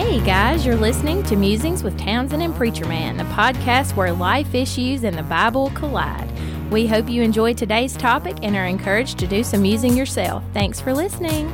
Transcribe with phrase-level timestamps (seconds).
[0.00, 4.54] Hey guys, you're listening to Musings with Townsend and Preacher Man, the podcast where life
[4.54, 6.26] issues and the Bible collide.
[6.70, 10.42] We hope you enjoy today's topic and are encouraged to do some musing yourself.
[10.54, 11.52] Thanks for listening.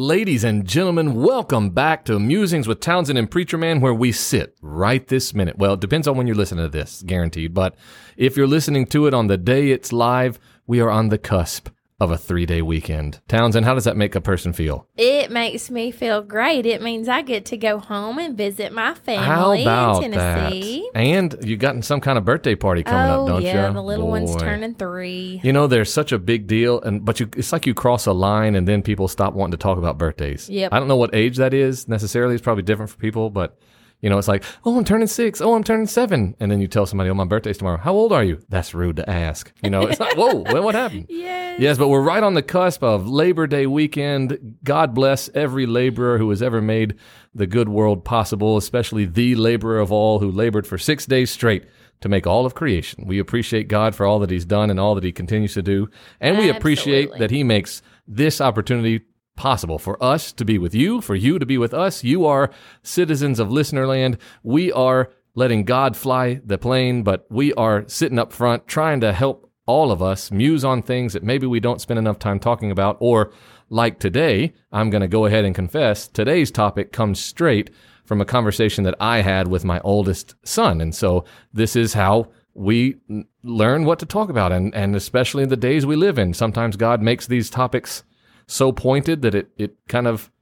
[0.00, 4.56] Ladies and gentlemen, welcome back to Musings with Townsend and Preacher Man, where we sit
[4.62, 5.58] right this minute.
[5.58, 7.52] Well, it depends on when you're listening to this, guaranteed.
[7.52, 7.74] But
[8.16, 11.70] if you're listening to it on the day it's live, we are on the cusp
[12.00, 13.20] of a three day weekend.
[13.26, 14.86] Townsend, how does that make a person feel?
[14.96, 16.64] It makes me feel great.
[16.64, 20.52] It means I get to go home and visit my How family about in that?
[20.94, 23.58] And you've gotten some kind of birthday party coming oh up, don't yeah, you?
[23.58, 25.40] Yeah, the little one's turning three.
[25.42, 28.12] You know, there's such a big deal, and but you, it's like you cross a
[28.12, 30.48] line, and then people stop wanting to talk about birthdays.
[30.48, 30.72] Yep.
[30.72, 32.34] I don't know what age that is necessarily.
[32.34, 33.58] It's probably different for people, but
[34.00, 35.40] you know, it's like, oh, I'm turning six.
[35.40, 37.78] Oh, I'm turning seven, and then you tell somebody, oh, my birthday's tomorrow.
[37.78, 38.40] How old are you?
[38.48, 39.52] That's rude to ask.
[39.62, 41.06] You know, it's like, whoa, well, what happened?
[41.08, 41.60] Yes.
[41.60, 44.58] Yes, but we're right on the cusp of Labor Day weekend.
[44.62, 46.94] God bless every laborer who has ever made
[47.34, 51.64] the good world possible, especially the laborer of all who labored for six days straight
[52.00, 53.04] to make all of creation.
[53.06, 55.90] We appreciate God for all that He's done and all that He continues to do.
[56.20, 59.02] And we appreciate that He makes this opportunity
[59.38, 62.02] possible for us to be with you, for you to be with us.
[62.02, 62.50] You are
[62.82, 64.18] citizens of Listenerland.
[64.42, 69.12] We are letting God fly the plane, but we are sitting up front trying to
[69.12, 72.72] help all of us muse on things that maybe we don't spend enough time talking
[72.72, 72.96] about.
[72.98, 73.30] Or,
[73.70, 77.70] like today, I'm going to go ahead and confess today's topic comes straight
[78.04, 80.80] from a conversation that I had with my oldest son.
[80.80, 82.96] And so, this is how we
[83.44, 84.50] learn what to talk about.
[84.50, 88.02] And, and especially in the days we live in, sometimes God makes these topics
[88.48, 90.32] so pointed that it, it kind of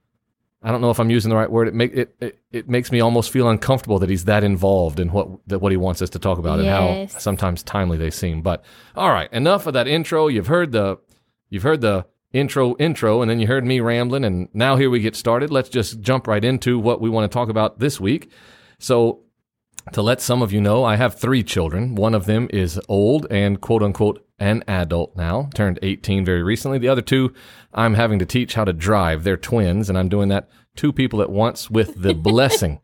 [0.62, 1.68] I don't know if I'm using the right word.
[1.68, 5.12] It make it, it it makes me almost feel uncomfortable that he's that involved in
[5.12, 8.40] what that what he wants us to talk about and how sometimes timely they seem.
[8.42, 8.64] But
[8.96, 10.28] all right, enough of that intro.
[10.28, 10.98] You've heard the
[11.50, 15.00] you've heard the intro intro and then you heard me rambling and now here we
[15.00, 15.50] get started.
[15.50, 18.30] Let's just jump right into what we want to talk about this week.
[18.78, 19.20] So
[19.92, 21.94] to let some of you know, I have three children.
[21.94, 26.78] One of them is old and quote unquote an adult now, turned 18 very recently.
[26.78, 27.32] The other two,
[27.72, 29.24] I'm having to teach how to drive.
[29.24, 32.80] They're twins, and I'm doing that two people at once with the blessing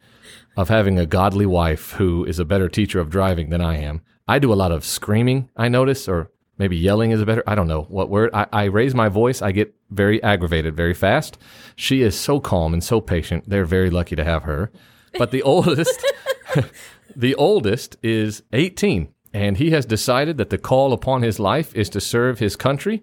[0.57, 4.03] of having a godly wife who is a better teacher of driving than I am.
[4.29, 7.55] I do a lot of screaming, I notice, or maybe yelling is a better, I
[7.55, 8.31] don't know what word.
[8.33, 11.39] I, I raise my voice, I get very aggravated very fast.
[11.77, 13.49] She is so calm and so patient.
[13.49, 14.71] They're very lucky to have her.
[15.19, 16.03] But the oldest,
[17.17, 21.89] the oldest is 18, and he has decided that the call upon his life is
[21.91, 23.03] to serve his country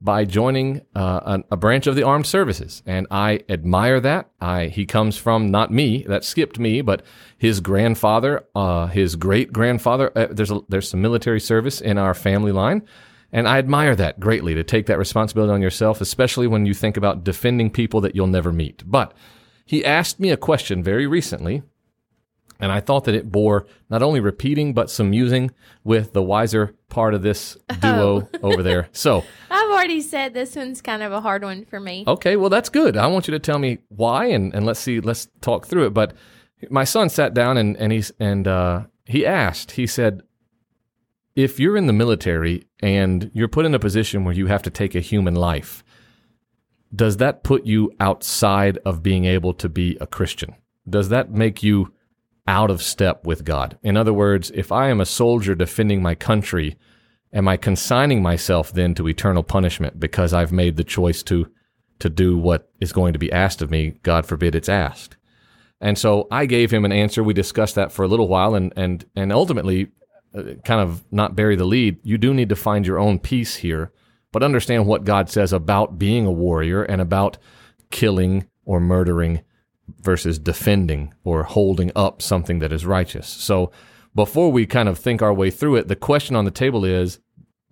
[0.00, 2.82] by joining uh, an, a branch of the armed services.
[2.86, 4.30] And I admire that.
[4.40, 7.02] I, he comes from not me, that skipped me, but
[7.36, 10.10] his grandfather, uh, his great grandfather.
[10.16, 12.82] Uh, there's, there's some military service in our family line.
[13.32, 16.96] And I admire that greatly to take that responsibility on yourself, especially when you think
[16.96, 18.82] about defending people that you'll never meet.
[18.90, 19.12] But
[19.64, 21.62] he asked me a question very recently
[22.60, 25.50] and I thought that it bore not only repeating, but some musing
[25.84, 28.88] with the wiser part of this duo over there.
[28.92, 32.04] So, I've already said this one's kind of a hard one for me.
[32.06, 32.96] okay, well, that's good.
[32.96, 35.94] I want you to tell me why, and, and let's see, let's talk through it.
[35.94, 36.14] But
[36.68, 40.22] my son sat down and, and, he's, and uh, he asked, he said,
[41.36, 44.70] if you're in the military and you're put in a position where you have to
[44.70, 45.82] take a human life,
[46.94, 50.54] does that put you outside of being able to be a Christian?
[50.88, 51.92] Does that make you
[52.50, 53.78] out of step with God?
[53.80, 56.76] In other words, if I am a soldier defending my country,
[57.32, 61.46] am I consigning myself then to eternal punishment because I've made the choice to
[62.00, 64.00] to do what is going to be asked of me?
[64.02, 65.16] God forbid it's asked.
[65.80, 67.22] And so I gave him an answer.
[67.22, 69.92] We discussed that for a little while, and and and ultimately,
[70.34, 71.98] uh, kind of not bury the lead.
[72.02, 73.92] You do need to find your own peace here,
[74.32, 77.38] but understand what God says about being a warrior and about
[77.92, 79.42] killing or murdering
[80.00, 83.26] versus defending or holding up something that is righteous.
[83.26, 83.70] So
[84.14, 87.18] before we kind of think our way through it, the question on the table is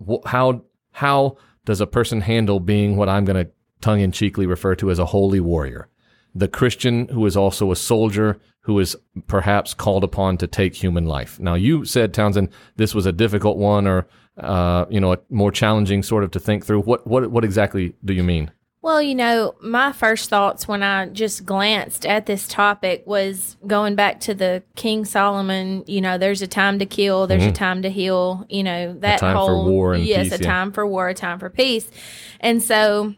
[0.05, 3.51] wh- how how does a person handle being what I'm going to
[3.81, 5.89] tongue in cheekly refer to as a holy warrior?
[6.33, 8.95] The Christian who is also a soldier who is
[9.27, 11.39] perhaps called upon to take human life.
[11.39, 14.07] Now, you said, Townsend, this was a difficult one or,
[14.37, 16.81] uh, you know, a more challenging sort of to think through.
[16.81, 18.51] What, what, what exactly do you mean?
[18.81, 23.95] Well, you know, my first thoughts when I just glanced at this topic was going
[23.95, 27.55] back to the King Solomon, you know, there's a time to kill, there's a mm-hmm.
[27.55, 30.49] time to heal, you know, that time for whole war and yes, peace, a yeah.
[30.49, 31.91] time for war, a time for peace.
[32.39, 33.15] And so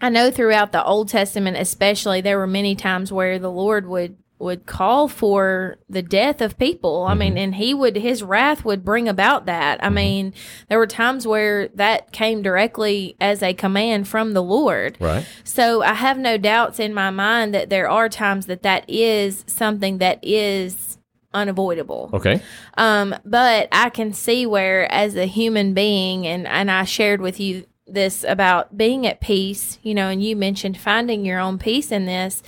[0.00, 4.16] I know throughout the Old Testament especially there were many times where the Lord would
[4.38, 7.04] would call for the death of people.
[7.04, 9.82] I mean, and he would his wrath would bring about that.
[9.82, 10.32] I mean,
[10.68, 14.96] there were times where that came directly as a command from the Lord.
[15.00, 15.26] Right.
[15.44, 19.44] So I have no doubts in my mind that there are times that that is
[19.46, 20.98] something that is
[21.34, 22.10] unavoidable.
[22.12, 22.40] Okay.
[22.76, 27.40] Um, but I can see where, as a human being, and and I shared with
[27.40, 31.90] you this about being at peace, you know, and you mentioned finding your own peace
[31.90, 32.42] in this.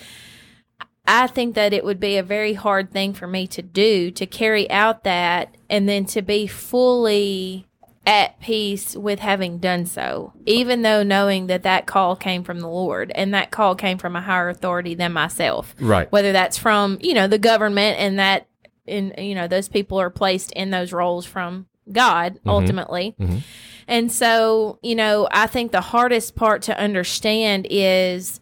[1.13, 4.27] I think that it would be a very hard thing for me to do to
[4.27, 7.67] carry out that and then to be fully
[8.07, 12.69] at peace with having done so, even though knowing that that call came from the
[12.69, 16.11] Lord and that call came from a higher authority than myself Right.
[16.13, 18.47] whether that's from you know the government and that
[18.87, 23.17] in you know those people are placed in those roles from God ultimately.
[23.21, 23.43] Mhm.
[23.89, 28.41] And so, you know, I think the hardest part to understand is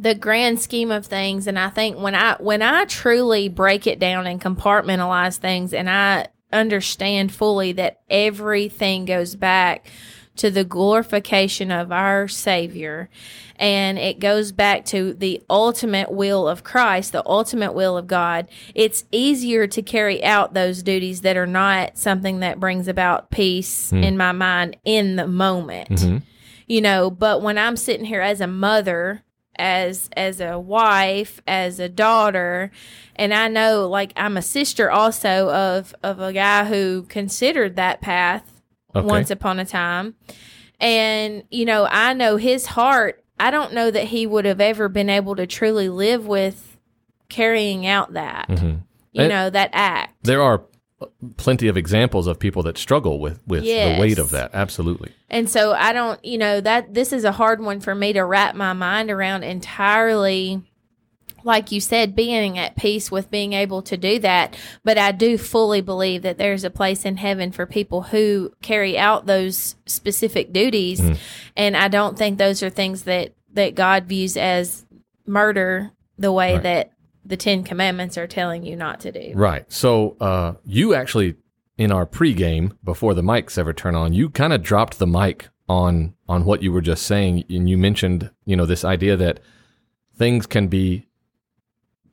[0.00, 3.98] the grand scheme of things and I think when I when I truly break it
[3.98, 9.90] down and compartmentalize things and I understand fully that everything goes back
[10.36, 13.10] to the glorification of our savior
[13.56, 18.46] and it goes back to the ultimate will of Christ, the ultimate will of God,
[18.72, 23.92] it's easier to carry out those duties that are not something that brings about peace
[23.92, 25.88] in my mind in the moment.
[25.88, 26.22] Mhm.
[26.68, 29.24] You know, but when I'm sitting here as a mother,
[29.58, 32.70] as as a wife, as a daughter,
[33.16, 38.00] and I know like I'm a sister also of of a guy who considered that
[38.00, 38.62] path
[38.96, 39.06] Okay.
[39.06, 40.14] once upon a time.
[40.80, 43.22] And, you know, I know his heart.
[43.40, 46.76] I don't know that he would have ever been able to truly live with
[47.28, 48.80] carrying out that, Mhm.
[49.12, 50.14] you And- know, that act.
[50.22, 50.62] There are
[51.36, 54.50] plenty of examples of people that struggle with with the weight of that.
[54.54, 55.12] Absolutely.
[55.30, 58.22] And so I don't, you know, that this is a hard one for me to
[58.24, 60.62] wrap my mind around entirely.
[61.44, 64.56] Like you said, being at peace with being able to do that.
[64.82, 68.98] But I do fully believe that there's a place in heaven for people who carry
[68.98, 71.00] out those specific duties.
[71.00, 71.18] Mm.
[71.56, 74.84] And I don't think those are things that, that God views as
[75.26, 76.62] murder the way Right.
[76.64, 76.92] that
[77.28, 79.32] the Ten Commandments are telling you not to do.
[79.34, 79.70] Right.
[79.70, 81.36] So uh, you actually,
[81.76, 85.48] in our pregame, before the mics ever turn on, you kind of dropped the mic
[85.68, 89.40] on on what you were just saying, and you mentioned, you know, this idea that
[90.16, 91.06] things can be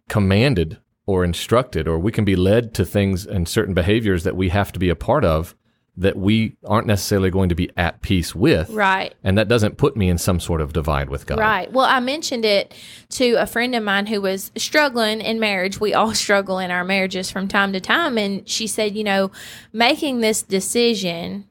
[0.10, 4.50] commanded or instructed, or we can be led to things and certain behaviors that we
[4.50, 5.56] have to be a part of
[5.98, 8.70] that we aren't necessarily going to be at peace with.
[8.70, 9.14] Right.
[9.24, 11.40] And that doesn't put me in some sort of divide with God.
[11.40, 11.72] Right.
[11.72, 12.74] Well, I mentioned it
[13.12, 15.80] to a friend of mine who was struggling in marriage.
[15.80, 18.18] We all struggle in our marriages from time to time.
[18.18, 19.32] And she said, you know,
[19.72, 21.48] making this decision,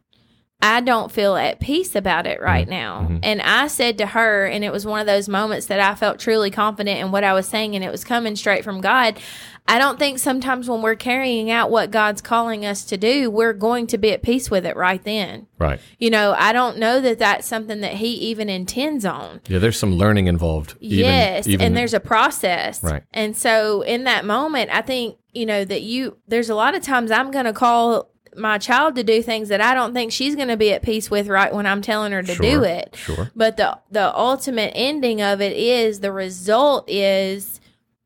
[0.60, 2.70] I don't feel at peace about it right mm-hmm.
[2.70, 3.00] now.
[3.02, 3.18] Mm-hmm.
[3.22, 6.18] And I said to her, and it was one of those moments that I felt
[6.18, 9.20] truly confident in what I was saying, and it was coming straight from God.
[9.66, 13.54] I don't think sometimes when we're carrying out what God's calling us to do, we're
[13.54, 15.46] going to be at peace with it right then.
[15.58, 15.80] Right.
[15.98, 19.40] You know, I don't know that that's something that He even intends on.
[19.48, 20.74] Yeah, there's some learning involved.
[20.80, 22.82] even- yes, even- and there's a process.
[22.82, 23.04] Right.
[23.14, 26.82] And so in that moment, I think, you know, that you there's a lot of
[26.82, 30.34] times I'm going to call my child to do things that I don't think she's
[30.36, 32.94] going to be at peace with right when I'm telling her to do it.
[32.96, 33.30] Sure.
[33.34, 37.60] But the the ultimate ending of it is the result is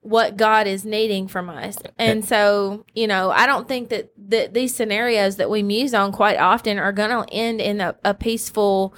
[0.09, 1.77] what God is needing from us.
[1.99, 6.13] And so, you know, I don't think that, that these scenarios that we muse on
[6.13, 8.95] quite often are going to end in a, a peaceful,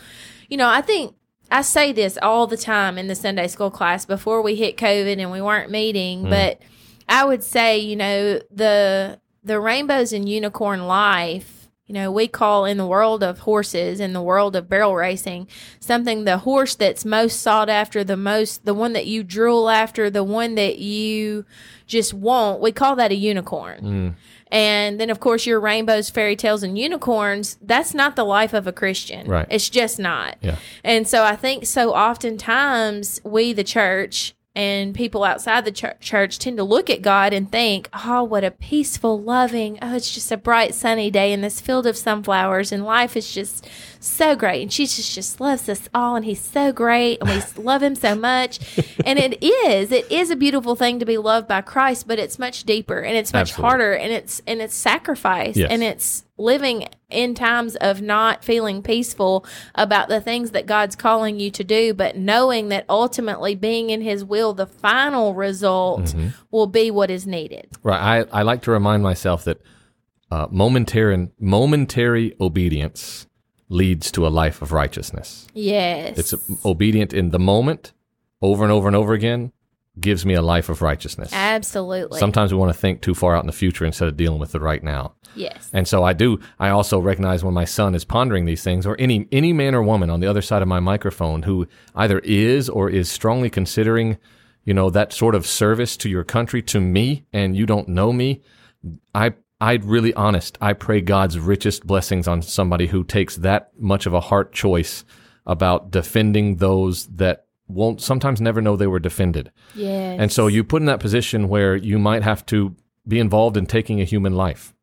[0.48, 1.16] you know, I think
[1.50, 5.18] I say this all the time in the Sunday school class before we hit COVID
[5.18, 6.30] and we weren't meeting, hmm.
[6.30, 6.60] but
[7.08, 11.59] I would say, you know, the the rainbows and unicorn life,
[11.90, 15.48] you know, we call in the world of horses, in the world of barrel racing,
[15.80, 20.08] something the horse that's most sought after, the most, the one that you drool after,
[20.08, 21.44] the one that you
[21.88, 23.80] just want, we call that a unicorn.
[23.80, 24.14] Mm.
[24.52, 28.68] And then, of course, your rainbows, fairy tales, and unicorns, that's not the life of
[28.68, 29.26] a Christian.
[29.26, 29.48] Right.
[29.50, 30.36] It's just not.
[30.40, 30.58] Yeah.
[30.84, 36.38] And so I think so oftentimes we, the church, and people outside the chur- church
[36.38, 40.32] tend to look at God and think, oh, what a peaceful, loving, oh, it's just
[40.32, 43.68] a bright, sunny day in this field of sunflowers, and life is just
[44.00, 44.62] so great.
[44.62, 48.14] And Jesus just loves us all, and He's so great, and we love Him so
[48.14, 48.58] much.
[49.04, 52.38] And it is, it is a beautiful thing to be loved by Christ, but it's
[52.38, 53.68] much deeper and it's much Absolutely.
[53.68, 55.68] harder, and it's and it's sacrifice, Yes.
[55.70, 61.38] and it's living in times of not feeling peaceful about the things that God's calling
[61.38, 66.28] you to do, but knowing that ultimately being in His will, the final result Mm-hmm.
[66.50, 67.68] will be what is needed.
[67.82, 68.24] Right.
[68.32, 69.60] I, I like to remind myself that
[70.30, 73.26] uh, momentary momentary obedience
[73.70, 75.46] leads to a life of righteousness.
[75.54, 76.18] Yes.
[76.18, 76.34] It's
[76.66, 77.92] obedient in the moment,
[78.42, 79.52] over and over and over again,
[79.98, 81.30] gives me a life of righteousness.
[81.32, 82.18] Absolutely.
[82.18, 84.52] Sometimes we want to think too far out in the future instead of dealing with
[84.52, 85.14] the right now.
[85.34, 85.70] yes.
[85.72, 86.40] And so I do.
[86.58, 89.82] I also recognize when my son is pondering these things, or any any man or
[89.82, 94.18] woman on the other side of my microphone who either is or is strongly considering,
[94.64, 98.12] you know, that sort of service to your country to me, and you don't know
[98.12, 98.42] me.
[99.14, 100.56] I I'm really honest.
[100.60, 105.04] I pray God's richest blessings on somebody who takes that much of a heart choice
[105.46, 109.52] about defending those that won't sometimes never know they were defended.
[109.74, 110.18] yes.
[110.18, 112.74] And so you put in that position where you might have to
[113.06, 114.74] be involved in taking a human life.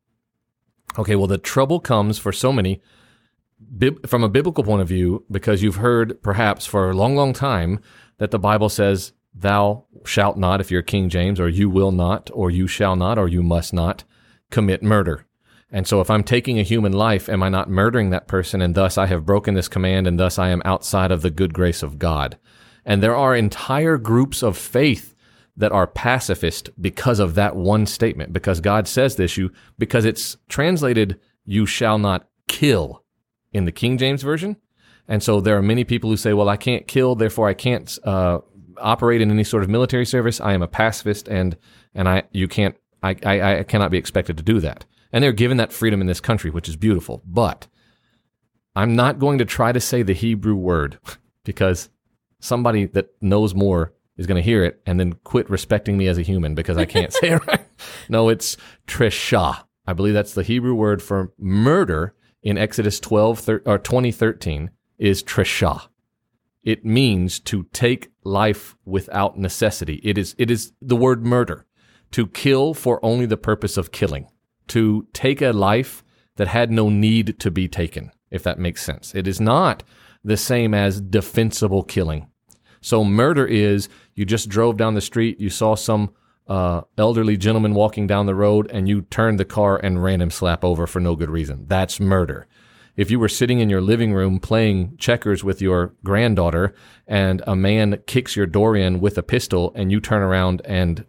[0.98, 2.80] Okay, well, the trouble comes for so many
[4.06, 7.80] from a biblical point of view because you've heard perhaps for a long, long time
[8.18, 12.30] that the Bible says, Thou shalt not, if you're King James, or you will not,
[12.32, 14.04] or you shall not, or you must not
[14.50, 15.24] commit murder.
[15.70, 18.62] And so if I'm taking a human life, am I not murdering that person?
[18.62, 21.52] And thus I have broken this command, and thus I am outside of the good
[21.52, 22.38] grace of God.
[22.84, 25.14] And there are entire groups of faith
[25.56, 30.36] that are pacifist because of that one statement, because God says this, you, because it's
[30.48, 33.04] translated, you shall not kill
[33.52, 34.56] in the King James Version.
[35.06, 37.98] And so there are many people who say, well, I can't kill, therefore I can't,
[38.04, 38.38] uh,
[38.78, 40.40] operate in any sort of military service.
[40.40, 41.56] I am a pacifist and,
[41.94, 44.84] and I, you can't, I, I, I cannot be expected to do that.
[45.12, 47.22] And they're given that freedom in this country, which is beautiful.
[47.26, 47.66] But
[48.76, 50.98] I'm not going to try to say the Hebrew word
[51.44, 51.88] because
[52.40, 56.18] somebody that knows more is going to hear it and then quit respecting me as
[56.18, 57.64] a human because I can't say it right.
[58.08, 59.64] No, it's tresha.
[59.86, 65.22] I believe that's the Hebrew word for murder in Exodus 12 thir- or 2013 is
[65.22, 65.88] tresha.
[66.62, 70.00] It means to take life without necessity.
[70.04, 71.64] It is it is the word murder.
[72.12, 74.28] To kill for only the purpose of killing.
[74.68, 76.04] To take a life
[76.36, 79.14] that had no need to be taken, if that makes sense.
[79.14, 79.82] It is not
[80.24, 82.28] the same as defensible killing.
[82.80, 86.14] So murder is you just drove down the street, you saw some
[86.46, 90.30] uh, elderly gentleman walking down the road, and you turned the car and ran him
[90.30, 91.66] slap over for no good reason.
[91.66, 92.46] That's murder.
[92.96, 96.74] If you were sitting in your living room playing checkers with your granddaughter,
[97.06, 101.04] and a man kicks your door in with a pistol, and you turn around and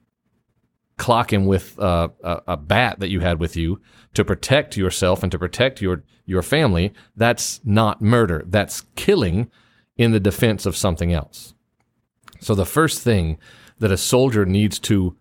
[0.99, 3.81] clock him with uh, a, a bat that you had with you
[4.13, 8.43] to protect yourself and to protect your your family, that's not murder.
[8.45, 9.49] That's killing
[9.97, 11.55] in the defense of something else.
[12.39, 13.39] So the first thing
[13.79, 15.17] that a soldier needs to,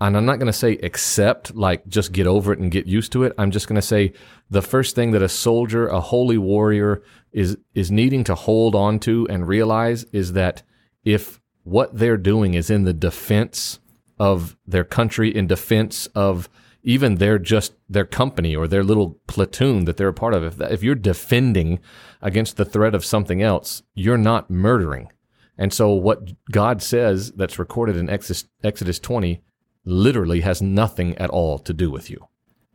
[0.00, 3.12] and I'm not going to say accept, like just get over it and get used
[3.12, 3.32] to it.
[3.38, 4.12] I'm just going to say
[4.50, 8.98] the first thing that a soldier, a holy warrior, is is needing to hold on
[9.00, 10.62] to and realize is that
[11.04, 13.79] if what they're doing is in the defense
[14.20, 16.50] of their country, in defense of
[16.82, 20.60] even their just their company or their little platoon that they're a part of, if,
[20.70, 21.80] if you're defending
[22.20, 25.10] against the threat of something else, you're not murdering.
[25.56, 29.40] And so what God says that's recorded in Exodus, Exodus 20
[29.86, 32.26] literally has nothing at all to do with you.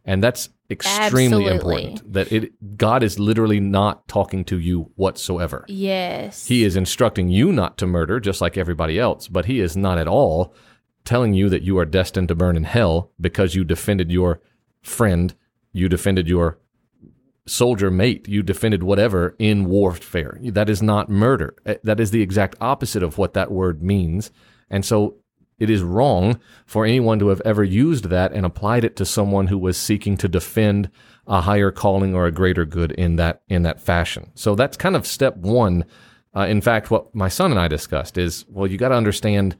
[0.03, 1.53] And that's extremely Absolutely.
[1.53, 5.63] important that it God is literally not talking to you whatsoever.
[5.67, 6.47] yes.
[6.47, 9.99] He is instructing you not to murder just like everybody else, but he is not
[9.99, 10.55] at all
[11.05, 14.41] telling you that you are destined to burn in hell because you defended your
[14.81, 15.33] friend,
[15.71, 16.57] you defended your
[17.47, 20.39] soldier mate, you defended whatever in warfare.
[20.41, 21.55] That is not murder.
[21.65, 24.31] Eh, That is the exact opposite of what that word means.
[24.69, 25.17] And so
[25.59, 29.47] it is wrong for anyone to have ever used that and applied it to someone
[29.47, 30.89] who was seeking to defend
[31.27, 34.31] a higher calling or a greater good in that in that fashion.
[34.35, 35.85] So that's kind of step 1.
[36.35, 39.55] Uh, in fact, what my son and I discussed is well, you got to understand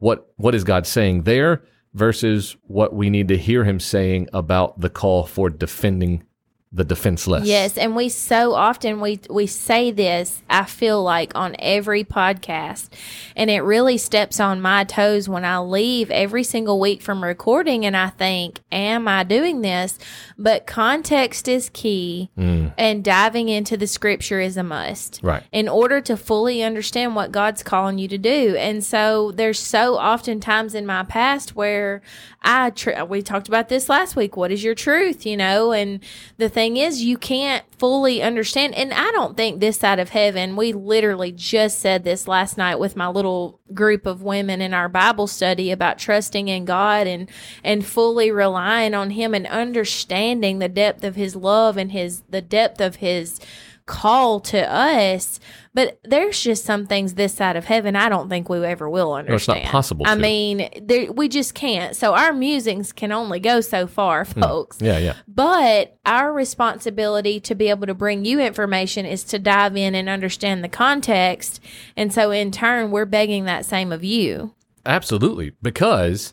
[0.00, 1.62] what what is God saying there
[1.94, 6.24] versus what we need to hear him saying about the call for defending
[6.72, 7.48] the defenseless.
[7.48, 10.40] Yes, and we so often we we say this.
[10.48, 12.90] I feel like on every podcast,
[13.34, 17.84] and it really steps on my toes when I leave every single week from recording,
[17.84, 19.98] and I think, "Am I doing this?"
[20.38, 22.72] But context is key, mm.
[22.78, 25.42] and diving into the scripture is a must Right.
[25.50, 28.54] in order to fully understand what God's calling you to do.
[28.56, 32.00] And so there's so often times in my past where
[32.42, 34.36] I tr- we talked about this last week.
[34.36, 35.26] What is your truth?
[35.26, 35.98] You know, and
[36.38, 38.74] the thing is, you can't fully understand.
[38.74, 40.56] And I don't think this side of heaven.
[40.56, 44.88] We literally just said this last night with my little group of women in our
[44.88, 47.30] Bible study about trusting in God and
[47.64, 52.42] and fully relying on Him and understanding the depth of His love and His the
[52.42, 53.40] depth of His
[53.86, 55.40] call to us.
[55.72, 59.12] But there's just some things this side of heaven I don't think we ever will
[59.12, 59.58] understand.
[59.58, 60.20] it's not possible I to.
[60.20, 61.94] mean, there, we just can't.
[61.94, 64.40] So our musings can only go so far, hmm.
[64.40, 64.78] folks.
[64.80, 65.14] Yeah, yeah.
[65.28, 70.08] But our responsibility to be able to bring you information is to dive in and
[70.08, 71.60] understand the context.
[71.96, 74.54] And so in turn, we're begging that same of you.
[74.84, 76.32] Absolutely, because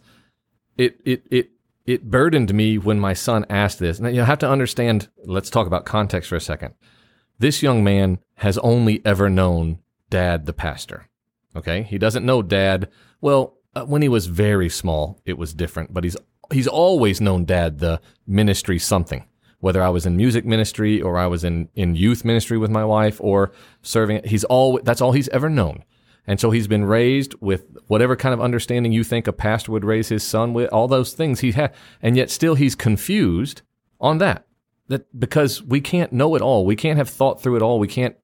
[0.77, 1.50] it it it
[1.86, 4.00] it burdened me when my son asked this.
[4.00, 5.10] Now you have to understand.
[5.25, 6.74] Let's talk about context for a second.
[7.39, 9.79] This young man has only ever known
[10.10, 11.08] Dad, the pastor.
[11.56, 12.89] Okay, he doesn't know Dad.
[13.22, 16.17] Well, uh, when he was very small, it was different, but he's
[16.51, 19.25] he's always known Dad, the ministry something.
[19.60, 22.86] Whether I was in music ministry or I was in in youth ministry with my
[22.86, 23.51] wife or
[23.82, 25.84] serving, he's all that's all he's ever known.
[26.29, 29.86] And so he's been raised with whatever kind of understanding you think a pastor would
[29.86, 31.74] raise his son with, all those things he had.
[32.01, 33.62] And yet still he's confused
[34.01, 34.47] on that.
[34.88, 36.65] That because we can't know it all.
[36.65, 37.79] We can't have thought through it all.
[37.79, 38.15] We can't,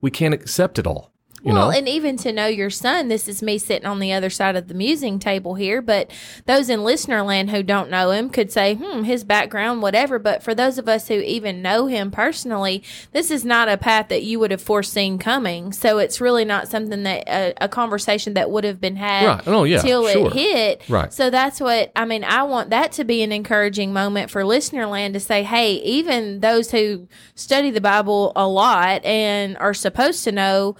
[0.00, 1.12] we can't accept it all.
[1.42, 1.76] You well, know?
[1.76, 4.66] and even to know your son, this is me sitting on the other side of
[4.66, 5.80] the musing table here.
[5.80, 6.10] But
[6.46, 10.18] those in listener land who don't know him could say, hmm, his background, whatever.
[10.18, 14.08] But for those of us who even know him personally, this is not a path
[14.08, 15.72] that you would have foreseen coming.
[15.72, 19.42] So it's really not something that a, a conversation that would have been had Right.
[19.46, 20.26] Oh, yeah, till sure.
[20.28, 20.88] it hit.
[20.88, 21.12] Right.
[21.12, 22.24] So that's what I mean.
[22.24, 26.40] I want that to be an encouraging moment for listener land to say, hey, even
[26.40, 30.76] those who study the Bible a lot and are supposed to know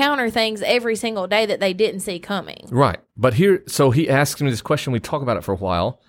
[0.00, 2.66] encounter things every single day that they didn't see coming.
[2.70, 2.98] Right.
[3.16, 4.92] But here, so he asks me this question.
[4.92, 6.00] We talk about it for a while,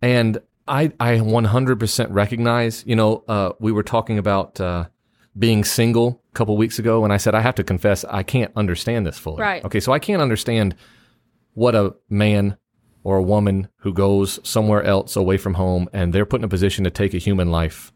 [0.00, 2.84] and I, I 100% recognize.
[2.86, 4.86] You know, uh, we were talking about uh,
[5.36, 8.52] being single a couple weeks ago, and I said I have to confess I can't
[8.54, 9.42] understand this fully.
[9.42, 9.64] Right.
[9.64, 10.76] Okay, so I can't understand
[11.54, 12.56] what a man
[13.04, 16.48] or a woman who goes somewhere else away from home and they're put in a
[16.48, 17.92] position to take a human life.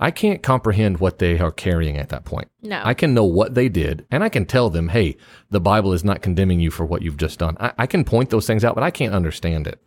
[0.00, 2.48] I can't comprehend what they are carrying at that point.
[2.62, 2.80] No.
[2.84, 5.16] I can know what they did and I can tell them, hey,
[5.50, 7.56] the Bible is not condemning you for what you've just done.
[7.58, 9.82] I, I can point those things out, but I can't understand it.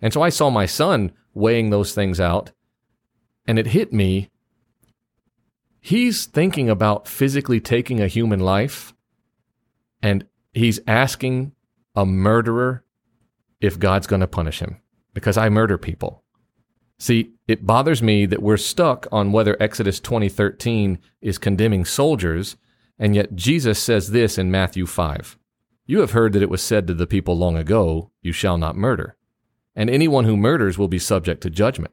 [0.00, 2.52] And so I saw my son weighing those things out
[3.46, 4.28] and it hit me.
[5.80, 8.92] He's thinking about physically taking a human life
[10.02, 11.52] and he's asking
[11.94, 12.84] a murderer
[13.60, 14.80] if God's going to punish him
[15.14, 16.24] because I murder people.
[16.98, 22.56] See, it bothers me that we're stuck on whether Exodus 20:13 is condemning soldiers,
[22.98, 25.36] and yet Jesus says this in Matthew 5.
[25.84, 28.76] You have heard that it was said to the people long ago, you shall not
[28.76, 29.16] murder,
[29.74, 31.92] and anyone who murders will be subject to judgment.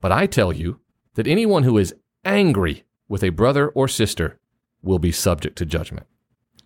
[0.00, 0.80] But I tell you
[1.14, 4.38] that anyone who is angry with a brother or sister
[4.82, 6.06] will be subject to judgment.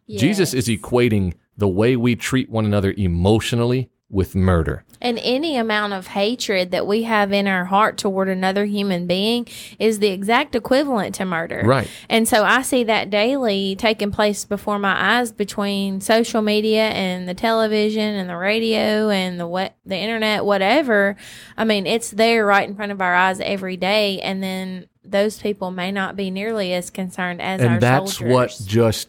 [0.08, 4.84] Jesus is equating the way we treat one another emotionally with murder.
[5.00, 9.46] And any amount of hatred that we have in our heart toward another human being
[9.78, 11.62] is the exact equivalent to murder.
[11.64, 11.90] Right.
[12.08, 17.28] And so I see that daily taking place before my eyes between social media and
[17.28, 21.16] the television and the radio and the what the internet, whatever.
[21.56, 24.20] I mean, it's there right in front of our eyes every day.
[24.20, 28.32] And then those people may not be nearly as concerned as our and that's soldiers.
[28.32, 29.08] what just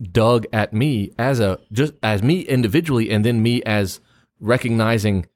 [0.00, 4.00] dug at me as a just as me individually and then me as
[4.42, 5.26] recognizing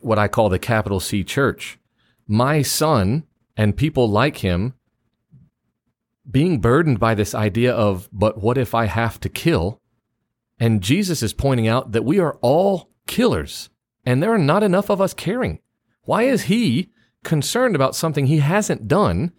[0.00, 1.78] what I call the capital C church.
[2.28, 3.24] My son
[3.56, 4.74] and people like him
[6.30, 9.80] being burdened by this idea of, but what if I have to kill?
[10.60, 13.70] And Jesus is pointing out that we are all killers
[14.04, 15.60] and there are not enough of us caring.
[16.02, 16.90] Why is he
[17.24, 19.32] concerned about something he hasn't done?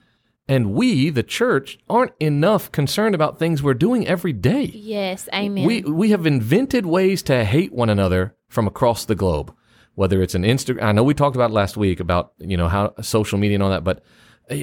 [0.50, 4.64] And we, the church, aren't enough concerned about things we're doing every day.
[4.64, 5.64] Yes, amen.
[5.64, 9.56] We we have invented ways to hate one another from across the globe.
[9.94, 12.96] Whether it's an Instagram, I know we talked about last week about you know how
[13.02, 14.04] social media and all that, but
[14.50, 14.56] uh,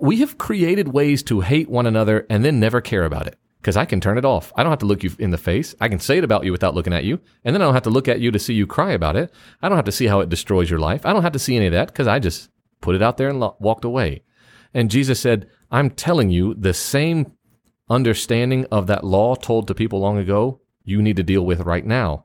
[0.00, 3.38] we have created ways to hate one another and then never care about it.
[3.60, 4.52] Because I can turn it off.
[4.56, 5.74] I don't have to look you in the face.
[5.80, 7.82] I can say it about you without looking at you, and then I don't have
[7.84, 9.32] to look at you to see you cry about it.
[9.62, 11.06] I don't have to see how it destroys your life.
[11.06, 13.28] I don't have to see any of that because I just put it out there
[13.28, 14.22] and lo- walked away.
[14.74, 17.32] And Jesus said, I'm telling you, the same
[17.90, 21.84] understanding of that law told to people long ago, you need to deal with right
[21.84, 22.24] now.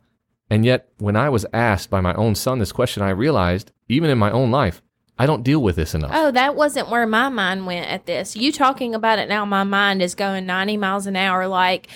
[0.49, 4.09] And yet, when I was asked by my own son this question, I realized, even
[4.09, 4.81] in my own life,
[5.17, 6.11] I don't deal with this enough.
[6.13, 8.35] Oh, that wasn't where my mind went at this.
[8.35, 11.87] You talking about it now, my mind is going 90 miles an hour like,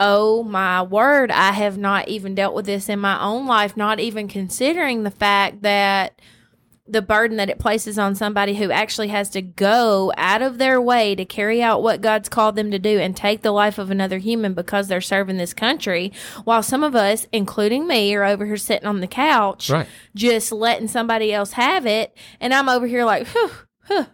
[0.00, 4.00] oh my word, I have not even dealt with this in my own life, not
[4.00, 6.20] even considering the fact that
[6.88, 10.80] the burden that it places on somebody who actually has to go out of their
[10.80, 13.90] way to carry out what God's called them to do and take the life of
[13.90, 16.12] another human because they're serving this country.
[16.44, 19.86] While some of us, including me, are over here sitting on the couch, Right.
[20.14, 22.16] just letting somebody else have it.
[22.40, 23.50] And I'm over here like, whew,
[23.86, 24.06] whew,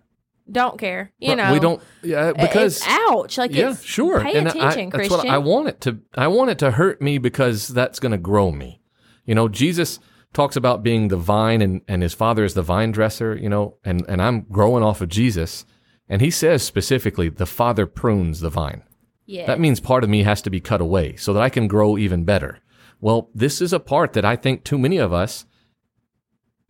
[0.51, 1.13] don't care.
[1.19, 3.39] You know, we don't, yeah, because it's ouch.
[3.39, 4.21] Like, yeah, sure.
[4.21, 5.17] Pay and attention, I, Christian.
[5.19, 6.01] What I want it to.
[6.15, 8.81] I want it to hurt me because that's going to grow me.
[9.25, 10.01] You know, Jesus
[10.35, 13.79] talks about being the vine and, and his father is the vine dresser, you know,
[13.85, 15.65] and, and I'm growing off of Jesus.
[16.09, 18.83] And he says specifically, the father prunes the vine.
[19.27, 19.47] yeah.
[19.47, 21.97] That means part of me has to be cut away so that I can grow
[21.97, 22.61] even better.
[23.01, 25.47] Well, this is a part that I think too many of us,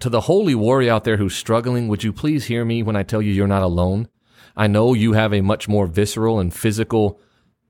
[0.00, 3.02] to the holy warrior out there who's struggling, would you please hear me when I
[3.02, 4.08] tell you you're not alone?
[4.56, 7.20] I know you have a much more visceral and physical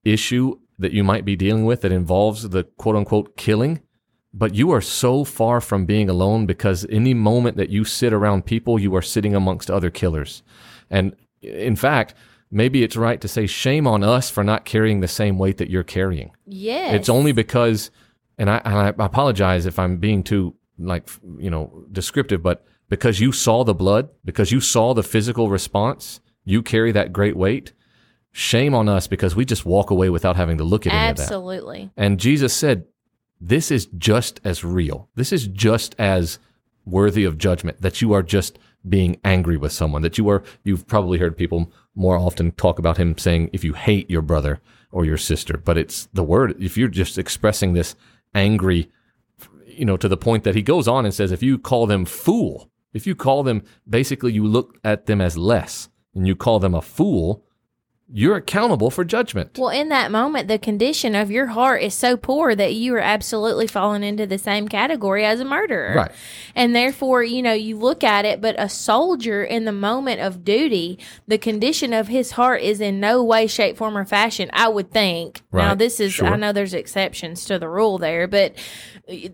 [0.04, 3.80] issue that you might be dealing with that involves the quote unquote killing,
[4.36, 8.44] but you are so far from being alone because any moment that you sit around
[8.44, 10.42] people, you are sitting amongst other killers.
[10.90, 12.14] And in fact,
[12.50, 15.70] maybe it's right to say shame on us for not carrying the same weight that
[15.70, 16.32] you're carrying.
[16.46, 16.92] Yeah.
[16.92, 17.92] It's only because,
[18.36, 23.20] and I, and I apologize if I'm being too like you know descriptive, but because
[23.20, 27.72] you saw the blood, because you saw the physical response, you carry that great weight.
[28.32, 31.16] Shame on us because we just walk away without having to look at any of
[31.18, 31.22] that.
[31.22, 31.92] Absolutely.
[31.96, 32.84] And Jesus said,
[33.40, 35.08] This is just as real.
[35.14, 36.38] This is just as
[36.84, 40.02] worthy of judgment that you are just being angry with someone.
[40.02, 43.72] That you are, you've probably heard people more often talk about him saying, if you
[43.72, 47.96] hate your brother or your sister, but it's the word, if you're just expressing this
[48.34, 48.90] angry,
[49.66, 52.04] you know, to the point that he goes on and says, if you call them
[52.04, 56.60] fool, if you call them, basically you look at them as less and you call
[56.60, 57.44] them a fool,
[58.12, 59.56] you're accountable for judgment.
[59.58, 63.00] Well, in that moment, the condition of your heart is so poor that you are
[63.00, 65.94] absolutely falling into the same category as a murderer.
[65.96, 66.12] Right.
[66.54, 70.44] And therefore, you know, you look at it, but a soldier in the moment of
[70.44, 74.68] duty, the condition of his heart is in no way, shape, form, or fashion, I
[74.68, 75.42] would think.
[75.52, 76.28] Now, this is, Sure.
[76.28, 78.54] I know there's exceptions to the rule there, but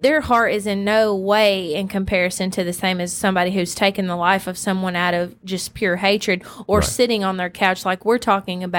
[0.01, 4.07] their heart is in no way in comparison to the same as somebody who's taken
[4.07, 6.89] the life of someone out of just pure hatred or Right.
[6.89, 8.70] sitting on their couch like we're talking about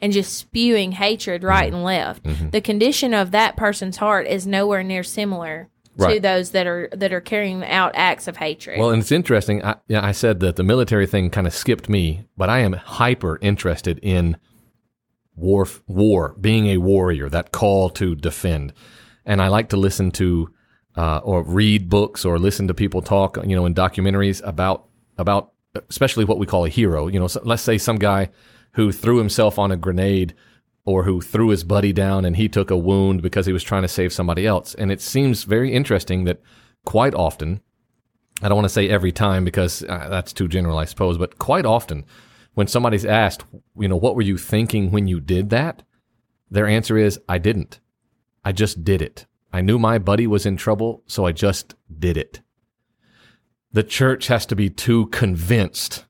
[0.00, 2.22] and just spewing hatred right and left.
[2.24, 2.50] Mm-hmm.
[2.50, 7.12] The condition of that person's heart is nowhere near similar to those that are that
[7.12, 8.78] are carrying out acts of hatred.
[8.78, 9.64] Well, and it's interesting.
[9.64, 12.74] I, yeah, I said that the military thing kind of skipped me, but I am
[12.74, 14.36] hyper interested in
[15.34, 18.72] war, war, being a warrior, that call to defend.
[19.24, 20.50] And I like to listen to
[20.96, 24.86] uh, or read books or listen to people talk, you know, in documentaries about
[25.18, 25.52] about
[25.90, 27.08] especially what we call a hero.
[27.08, 28.30] You know, so let's say some guy
[28.76, 30.34] who threw himself on a grenade
[30.84, 33.82] or who threw his buddy down and he took a wound because he was trying
[33.82, 34.74] to save somebody else.
[34.74, 36.40] And it seems very interesting that
[36.84, 37.60] quite often
[38.42, 41.38] I don't want to say every time because uh, that's too general, I suppose, but
[41.38, 42.04] quite often
[42.54, 43.44] when somebody's asked,
[43.78, 45.82] you know, what were you thinking when you did that?
[46.50, 47.80] Their answer is, I didn't.
[48.44, 49.26] I just did it.
[49.52, 52.40] I knew my buddy was in trouble, so I just did it.
[53.72, 56.04] The church has to be too convinced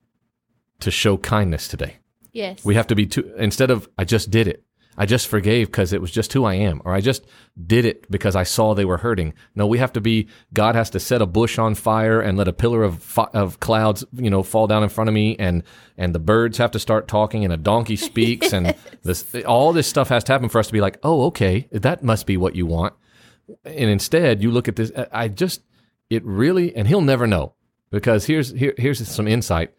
[0.80, 1.98] to show kindness today.
[2.36, 2.64] Yes.
[2.64, 4.62] We have to be too, instead of, I just did it.
[4.98, 7.26] I just forgave because it was just who I am, or I just
[7.66, 9.34] did it because I saw they were hurting.
[9.54, 12.48] No, we have to be, God has to set a bush on fire and let
[12.48, 15.64] a pillar of, fi- of clouds, you know, fall down in front of me and,
[15.98, 19.86] and the birds have to start talking and a donkey speaks and this, all this
[19.86, 22.56] stuff has to happen for us to be like, oh, okay, that must be what
[22.56, 22.94] you want.
[23.66, 25.60] And instead you look at this, I- I just,
[26.08, 27.52] it really, and he'll never know
[27.90, 29.74] because here's, here, here's some insight.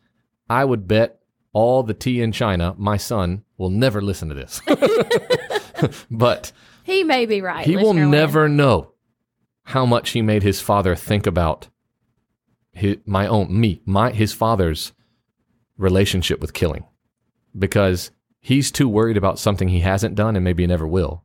[0.48, 1.17] I would bet
[1.58, 4.62] all the tea in China, my son will never listen to this.
[6.12, 6.52] but
[6.84, 7.66] he may be right.
[7.66, 8.92] he will never know
[9.64, 11.68] how much he made his father think about
[12.74, 14.94] his, my own me, my his father's
[15.80, 16.86] relationship with killing.
[17.58, 21.24] Because he's too worried about something he hasn't done and maybe never will.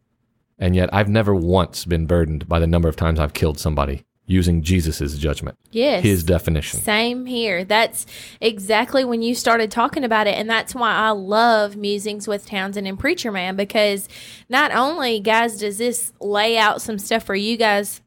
[0.58, 4.06] And yet I've never once been burdened by the number of times I've killed somebody
[4.26, 6.02] using Jesus' judgment, Yes.
[6.02, 6.80] his definition.
[6.80, 7.64] Same here.
[7.64, 8.06] That's
[8.40, 10.36] exactly when you started talking about it.
[10.36, 14.08] And that's why I love Musings with Townsend and Preacher Man because
[14.48, 18.00] not only, guys, does this lay out some stuff for you guys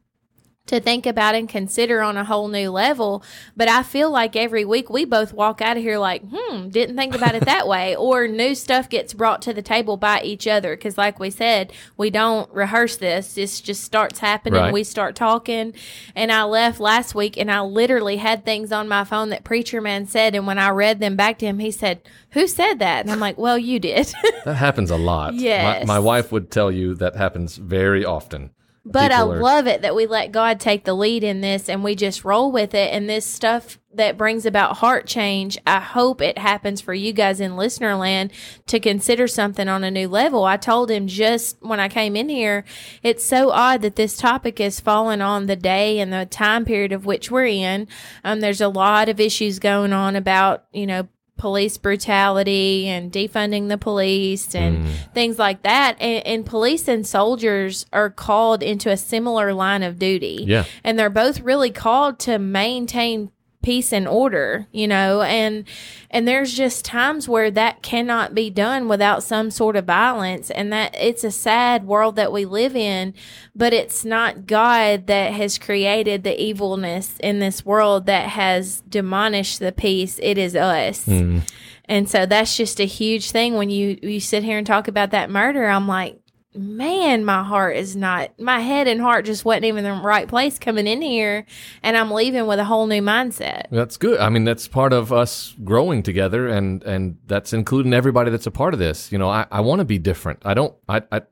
[0.66, 3.22] to think about and consider on a whole new level.
[3.56, 6.96] But I feel like every week we both walk out of here like, hmm, didn't
[6.96, 7.94] think about it that way.
[8.06, 10.76] Or new stuff gets brought to the table by each other.
[10.76, 13.34] Because, like we said, we don't rehearse this.
[13.34, 14.60] This just starts happening.
[14.60, 14.72] Right.
[14.72, 15.74] We start talking.
[16.14, 19.80] And I left last week and I literally had things on my phone that Preacher
[19.80, 20.34] Man said.
[20.34, 22.00] And when I read them back to him, he said,
[22.32, 23.00] Who said that?
[23.00, 24.12] And I'm like, Well, you did.
[24.44, 25.34] That happens a lot.
[25.34, 25.86] Yes.
[25.86, 28.50] My, my wife would tell you that happens very often.
[28.88, 31.82] But I are- love it that we let God take the lead in this and
[31.82, 32.94] we just roll with it.
[32.94, 37.40] And this stuff that brings about heart change, I hope it happens for you guys
[37.40, 38.30] in listener land
[38.66, 40.44] to consider something on a new level.
[40.44, 42.64] I told him just when I came in here,
[43.02, 46.92] it's so odd that this topic has fallen on the day and the time period
[46.92, 47.88] of which we're in.
[48.22, 53.68] Um, there's a lot of issues going on about, you know, police brutality and defunding
[53.68, 55.12] the police and mm.
[55.12, 55.96] things like that.
[56.00, 60.44] And, and police and soldiers are called into a similar line of duty.
[60.46, 60.64] Yeah.
[60.82, 63.30] And they're both really called to maintain
[63.66, 65.64] peace and order, you know, and
[66.08, 70.72] and there's just times where that cannot be done without some sort of violence and
[70.72, 73.12] that it's a sad world that we live in,
[73.56, 79.58] but it's not God that has created the evilness in this world that has demolished
[79.58, 80.20] the peace.
[80.22, 81.04] It is us.
[81.04, 81.42] Mm.
[81.86, 85.10] And so that's just a huge thing when you you sit here and talk about
[85.10, 85.66] that murder.
[85.66, 86.20] I'm like,
[86.56, 90.28] man, my heart is not my head and heart just wasn't even in the right
[90.28, 91.46] place coming in here,
[91.82, 93.64] and I'm leaving with a whole new mindset.
[93.70, 94.18] That's good.
[94.20, 98.50] I mean, that's part of us growing together, and and that's including everybody that's a
[98.50, 99.12] part of this.
[99.12, 100.40] You know, I, I want to be different.
[100.44, 100.74] I don't.
[100.88, 101.22] I, I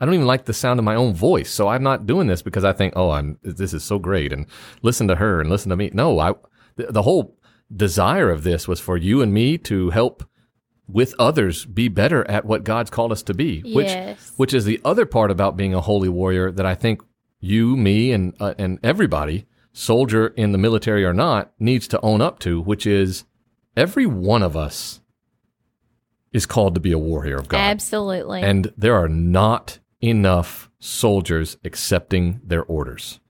[0.00, 2.42] I don't even like the sound of my own voice, so I'm not doing this
[2.42, 4.46] because I think, oh, I'm this is so great, and
[4.82, 5.90] listen to her and listen to me.
[5.92, 6.34] No, I
[6.76, 7.36] the, the whole
[7.74, 10.24] desire of this was for you and me to help
[10.92, 13.60] with others be better at what God's called us to be.
[13.74, 14.32] Which Yes.
[14.36, 17.02] which is the other part about being a holy warrior that I think
[17.40, 22.20] you, me, and uh, and everybody, soldier in the military or not, needs to own
[22.20, 23.24] up to, which is
[23.76, 25.00] every one of us
[26.32, 28.42] is called to be a warrior of God, Absolutely.
[28.42, 33.20] and there are not enough soldiers accepting their orders.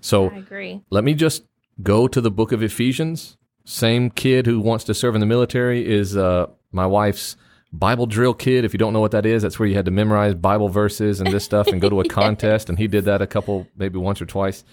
[0.00, 0.82] So I agree.
[0.90, 1.44] let me just
[1.82, 3.36] go to the book of Ephesians.
[3.64, 7.36] Same kid who wants to serve in the military is uh, my wife's
[7.72, 8.64] Bible drill kid.
[8.64, 11.20] If you don't know what that is, that's where you had to memorize Bible verses
[11.20, 12.68] and this stuff and go to a contest.
[12.68, 14.64] And he did that a couple, maybe once or twice.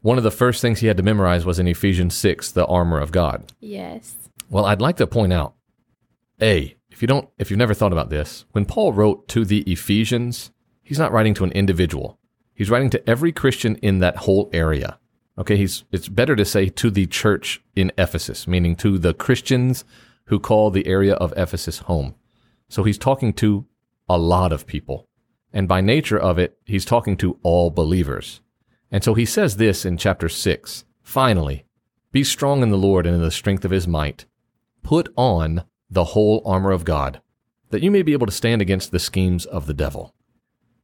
[0.00, 2.98] One of the first things he had to memorize was in Ephesians 6, the armor
[2.98, 3.52] of God.
[3.60, 4.16] Yes.
[4.48, 5.54] Well, I'd like to point out,
[6.40, 9.60] A, if you don't, if you've never thought about this, when Paul wrote to the
[9.62, 12.18] Ephesians, he's not writing to an individual.
[12.54, 14.98] He's writing to every Christian in that whole area.
[15.36, 19.84] Okay, he's it's better to say to the church in Ephesus, meaning to the Christians
[20.28, 22.14] who call the area of Ephesus home.
[22.68, 23.66] So he's talking to
[24.08, 25.08] a lot of people.
[25.52, 28.40] And by nature of it, he's talking to all believers.
[28.90, 31.64] And so he says this in chapter 6 Finally,
[32.12, 34.26] be strong in the Lord and in the strength of his might.
[34.82, 37.20] Put on the whole armor of God,
[37.70, 40.14] that you may be able to stand against the schemes of the devil.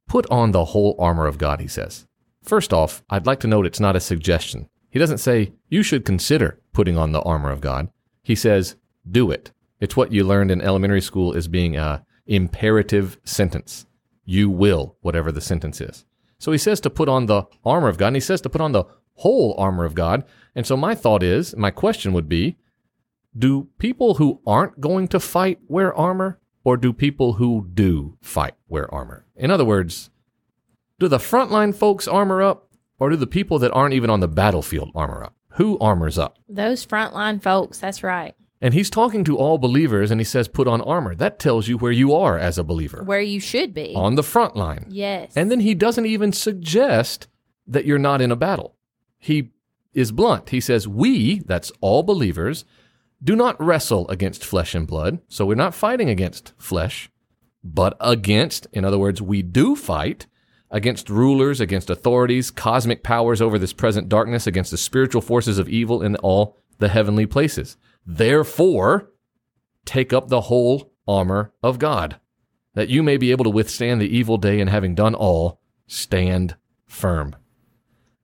[0.07, 2.07] Put on the whole armor of God, he says.
[2.42, 4.68] First off, I'd like to note it's not a suggestion.
[4.90, 7.88] He doesn't say, you should consider putting on the armor of God.
[8.22, 8.76] He says,
[9.08, 9.50] do it.
[9.80, 13.86] It's what you learned in elementary school as being a imperative sentence.
[14.24, 16.04] You will, whatever the sentence is.
[16.38, 18.60] So he says to put on the armor of God, and he says to put
[18.60, 20.24] on the whole armor of God.
[20.54, 22.56] And so my thought is, my question would be,
[23.36, 28.54] do people who aren't going to fight wear armor, or do people who do fight
[28.68, 29.26] wear armor?
[29.36, 30.10] In other words,
[30.98, 34.28] do the frontline folks armor up, or do the people that aren't even on the
[34.28, 35.34] battlefield armor up?
[35.50, 36.38] Who armors up?
[36.48, 38.34] Those frontline folks, that's right.
[38.64, 41.14] And he's talking to all believers and he says, put on armor.
[41.14, 43.92] That tells you where you are as a believer Where you should be.
[43.94, 44.87] on the front line.
[44.88, 45.33] yes.
[45.37, 47.29] And then he doesn't even suggest
[47.66, 48.74] that you're not in a battle.
[49.18, 49.50] He
[49.92, 50.48] is blunt.
[50.48, 52.64] He says, We, that's all believers,
[53.22, 55.18] do not wrestle against flesh and blood.
[55.29, 57.11] So we're not fighting against flesh,
[57.62, 60.27] but against, in other words, we do fight
[60.70, 65.68] against rulers, against authorities, cosmic powers over this present darkness, against the spiritual forces of
[65.68, 67.77] evil in all the heavenly places.
[68.06, 69.10] Therefore,
[69.84, 72.20] take up the whole armor of God,
[72.74, 76.56] that you may be able to withstand the evil day and having done all, stand
[76.86, 77.36] firm.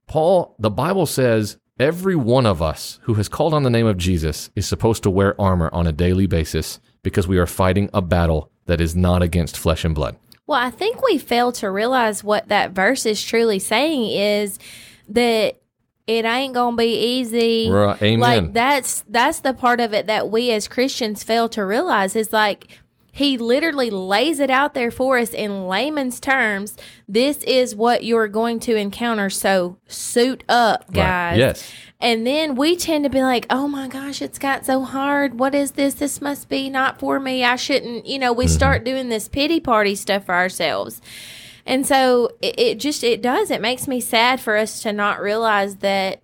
[0.06, 3.96] Paul, the Bible says every one of us who has called on the name of
[3.96, 8.02] Jesus is supposed to wear armor on a daily basis because we are fighting a
[8.02, 10.16] battle that is not against flesh and blood.
[10.46, 14.58] Well, I think we fail to realize what that verse is truly saying is
[15.08, 15.60] that
[16.06, 17.70] it ain't gonna be easy.
[17.70, 18.20] Right, amen.
[18.20, 22.32] Like that's that's the part of it that we as Christians fail to realize is
[22.32, 22.68] like
[23.12, 26.76] he literally lays it out there for us in layman's terms.
[27.08, 29.30] This is what you're going to encounter.
[29.30, 30.94] So suit up, Right.
[30.94, 31.38] guys.
[31.38, 31.72] Yes.
[32.00, 35.38] And then we tend to be like, oh my gosh, it's got so hard.
[35.38, 35.94] What is this?
[35.94, 37.44] This must be not for me.
[37.44, 38.54] I shouldn't, you know, we mm-hmm.
[38.54, 41.02] start doing this pity party stuff for ourselves.
[41.66, 43.51] And so it, it just, it does.
[43.51, 46.23] It makes me sad for us to not realize that,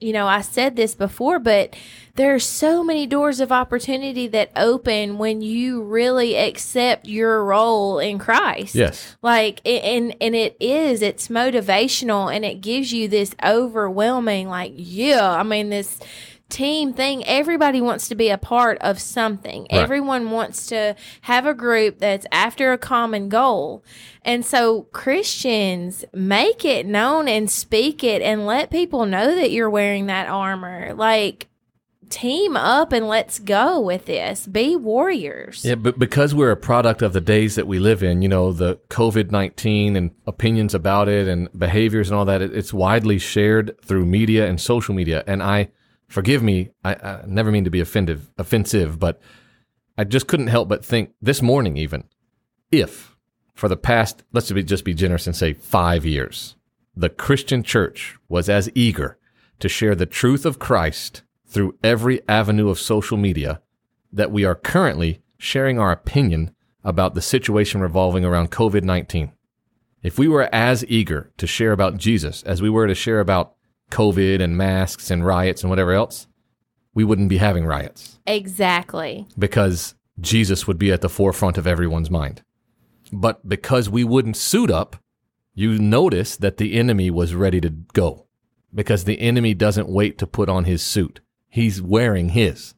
[0.00, 1.74] you know, I said this before, but
[2.16, 7.98] there are so many doors of opportunity that open when you really accept your role
[7.98, 9.16] in Christ Yes.
[9.20, 15.30] like and and it is it's motivational and it gives you this overwhelming like yeah
[15.30, 16.00] i mean this
[16.48, 17.24] team thing.
[17.24, 19.66] Everybody wants to be a part of something.
[19.70, 23.84] Everyone wants to have a group that's after a common goal.
[24.22, 29.70] And so christians make it known and speak it and let people know that you're
[29.70, 30.94] wearing that armor.
[30.94, 31.48] Like
[32.08, 34.46] team up and let's go with this.
[34.46, 35.64] Be warriors.
[35.64, 38.52] Yeah, but because we're a product of the days that we live in, you know,
[38.52, 43.76] the COVID 19 and opinions about it and behaviors and all that, it's widely shared
[43.82, 45.24] through media and social media.
[45.26, 45.68] And I
[46.08, 46.70] forgive me.
[46.84, 49.20] I, I never mean to be offensive, offensive, but
[49.98, 52.04] I just couldn't help but think this morning, even
[52.70, 53.16] if
[53.54, 56.56] for the past, let's be, just be generous and say five years,
[56.94, 59.18] the Christian church was as eager
[59.60, 63.62] to share the truth of Christ through every avenue of social media
[64.12, 69.32] that we are currently sharing our opinion about the situation revolving around COVID 19.
[70.02, 73.55] If we were as eager to share about Jesus as we were to share about
[73.90, 76.26] COVID and masks and riots and whatever else,
[76.94, 79.26] we wouldn't be having riots Exactly.
[79.38, 82.42] because Jesus would be at the forefront of everyone's mind.
[83.12, 84.96] But because we wouldn't suit up,
[85.54, 88.26] you notice that the enemy was ready to go
[88.74, 91.20] because the enemy doesn't wait to put on his suit.
[91.48, 92.74] He's wearing his.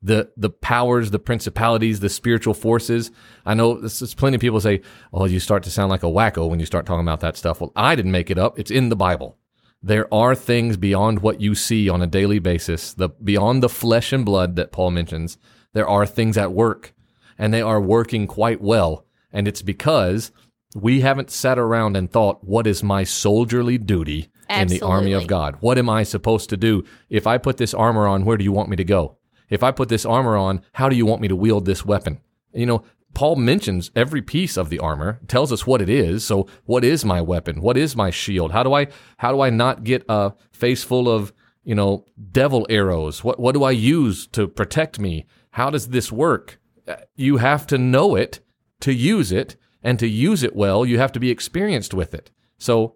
[0.00, 3.10] The the powers, the principalities, the spiritual forces.
[3.44, 4.80] I know this is plenty of people say,
[5.12, 7.60] "Oh, you start to sound like a wacko when you start talking about that stuff."
[7.60, 8.58] Well, I didn't make it up.
[8.60, 9.37] It's in the Bible.
[9.82, 14.12] There are things beyond what you see on a daily basis, the beyond the flesh
[14.12, 15.38] and blood that Paul mentions.
[15.72, 16.94] There are things at work,
[17.38, 19.06] and they are working quite well.
[19.32, 20.32] And it's because
[20.74, 25.26] we haven't sat around and thought, what is my soldierly duty in the army of
[25.26, 25.56] God?
[25.60, 26.84] What am I supposed to do?
[27.08, 29.18] If I put this armor on, where do you want me to go?
[29.48, 32.20] If I put this armor on, how do you want me to wield this weapon?
[32.52, 32.84] You know,
[33.18, 36.24] Paul mentions every piece of the armor, tells us what it is.
[36.24, 37.60] So, what is my weapon?
[37.60, 38.52] What is my shield?
[38.52, 41.32] How do I how do I not get a face full of,
[41.64, 43.24] you know, devil arrows?
[43.24, 45.26] What what do I use to protect me?
[45.50, 46.60] How does this work?
[46.86, 48.38] Uh, You have to know it
[48.82, 52.30] to use it, and to use it well, you have to be experienced with it.
[52.56, 52.94] So,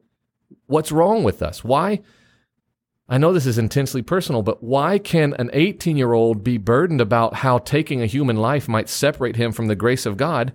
[0.67, 1.65] what's wrong with us?
[1.65, 2.01] Why?
[3.09, 7.01] I know this is intensely personal, but why can an 18 year old be burdened
[7.01, 10.53] about how taking a human life might separate him from the grace of God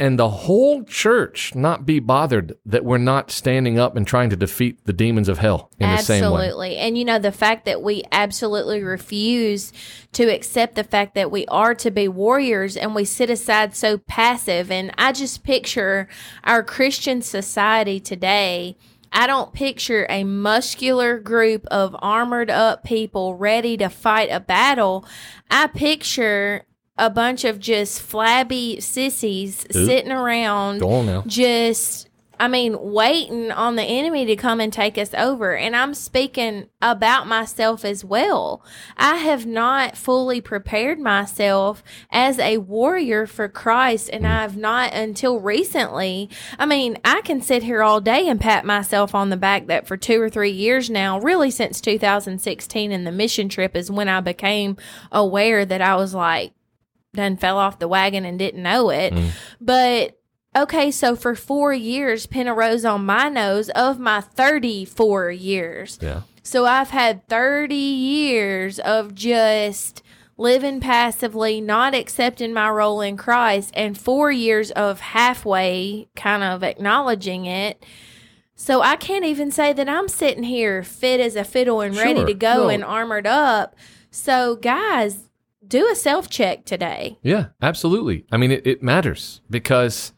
[0.00, 4.36] and the whole church not be bothered that we're not standing up and trying to
[4.36, 6.46] defeat the demons of hell in the same way?
[6.46, 6.76] absolutely.
[6.78, 9.74] And you know, the fact that we absolutely refuse
[10.12, 13.98] to accept the fact that we are to be warriors and we sit aside so
[13.98, 14.70] passive.
[14.70, 16.08] And I just picture
[16.44, 18.78] our Christian society today.
[19.12, 25.04] I don't picture a muscular group of armored up people ready to fight a battle.
[25.50, 26.64] I picture
[26.98, 29.86] a bunch of just flabby sissies Oop.
[29.86, 31.24] sitting around Go on now.
[31.26, 32.09] just
[32.40, 35.54] I mean, waiting on the enemy to come and take us over.
[35.54, 38.64] And I'm speaking about myself as well.
[38.96, 44.08] I have not fully prepared myself as a warrior for Christ.
[44.10, 46.30] And I've not until recently.
[46.58, 49.86] I mean, I can sit here all day and pat myself on the back that
[49.86, 54.08] for two or three years now, really since 2016 and the mission trip is when
[54.08, 54.78] I became
[55.12, 56.54] aware that I was like,
[57.12, 59.12] done fell off the wagon and didn't know it.
[59.12, 59.28] Mm-hmm.
[59.60, 60.19] But
[60.56, 65.98] okay, so for four years, pin a rose on my nose of my 34 years.
[66.00, 66.22] Yeah.
[66.42, 70.02] So I've had 30 years of just
[70.36, 76.62] living passively, not accepting my role in Christ, and four years of halfway kind of
[76.62, 77.84] acknowledging it.
[78.54, 82.24] So I can't even say that I'm sitting here fit as a fiddle and ready
[82.24, 82.68] to go No.
[82.68, 83.74] and armored up.
[84.10, 85.28] So, guys,
[85.66, 87.18] do a self check today.
[87.22, 88.24] Yeah, absolutely.
[88.32, 90.12] I mean, it, it matters because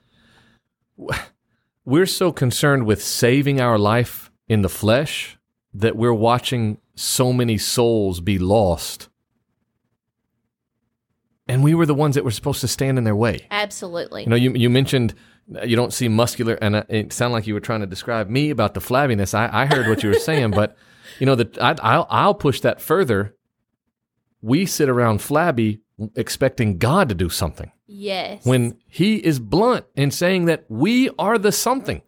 [1.85, 5.39] we're so concerned with saving our life in the flesh
[5.75, 9.09] that we're watching so many souls be lost.
[11.49, 13.47] And we were the ones that were supposed to stand in their way.
[13.51, 14.23] Absolutely.
[14.25, 15.15] You know, you, you mentioned
[15.55, 18.29] uh, you don't see muscular, and uh, it sounded like you were trying to describe
[18.29, 19.35] me about the flabbiness.
[19.35, 20.77] I, I heard what you were saying, but
[21.19, 23.35] you know, that I, I'll, I'll push that further.
[24.41, 25.81] We sit around flabby
[26.17, 28.45] expecting God to do something yes.
[28.45, 32.03] when he is blunt in saying that we are the something.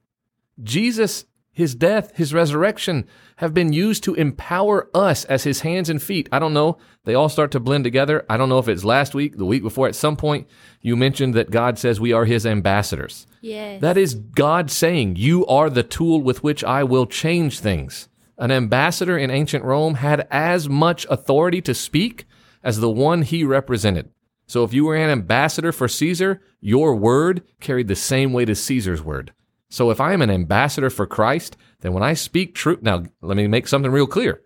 [0.62, 6.02] Jesus, his death, his resurrection have been used to empower us as his hands and
[6.02, 6.28] feet.
[6.32, 6.78] I don't know.
[7.04, 8.24] They all start to blend together.
[8.28, 10.48] I don't know if it's last week, the week before, at some point,
[10.80, 13.26] you mentioned that God says we are his ambassadors.
[13.40, 13.80] yes.
[13.80, 18.08] That is God saying, You are the tool with which I will change things.
[18.36, 22.26] An ambassador in ancient Rome had as much authority to speak
[22.64, 24.10] as the one he represented.
[24.46, 28.62] So if you were an ambassador for Caesar, your word carried the same weight as
[28.62, 29.32] Caesar's word.
[29.68, 33.36] So if I am an ambassador for Christ, then when I speak truth, now let
[33.36, 34.42] me make something real clear.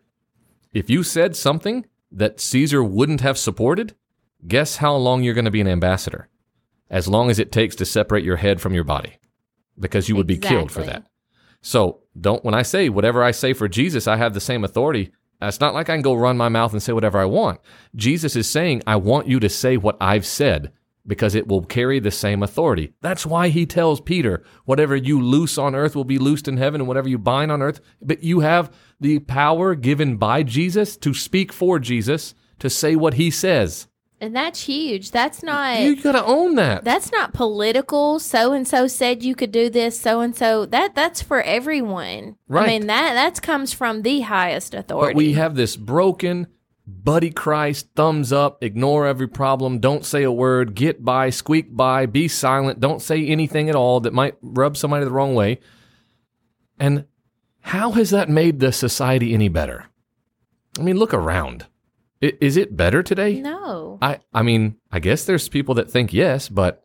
[0.73, 3.95] If you said something that Caesar wouldn't have supported,
[4.47, 6.29] guess how long you're going to be an ambassador?
[6.91, 9.19] As long as it takes to separate your head from your body,
[9.79, 11.07] because you would be killed for that.
[11.61, 15.13] So don't, when I say whatever I say for Jesus, I have the same authority.
[15.41, 17.61] It's not like I can go run my mouth and say whatever I want.
[17.95, 20.73] Jesus is saying, I want you to say what I've said.
[21.09, 22.93] because it will carry the same authority.
[23.01, 26.83] That's why he tells Peter, whatever you loose on earth will be loosed in heaven
[26.83, 28.71] and whatever you bind on earth, but you have
[29.01, 33.88] the power given by Jesus to speak for Jesus, to say what he says.
[34.21, 35.13] And that's huge.
[35.13, 36.83] That's not You got to own that.
[36.83, 38.19] that's not political.
[38.19, 39.99] So and so said you could do this.
[39.99, 42.37] So and so that that's for everyone.
[42.49, 42.65] Right.
[42.65, 45.15] I mean that that comes from the highest authority.
[45.15, 46.49] But we have this broken
[46.89, 52.07] buddy Christ, thumbs up, ignore every problem, don't say a word, get by, squeak by,
[52.07, 55.61] be silent, don't say anything at all that might rub somebody the wrong way.
[56.81, 57.05] And
[57.61, 59.87] how has that made the society any better?
[60.79, 61.67] I mean, look around.
[62.23, 63.41] I- Is it better today?
[63.41, 63.99] no.
[64.03, 66.85] I, I mean, I guess there's people that think yes, but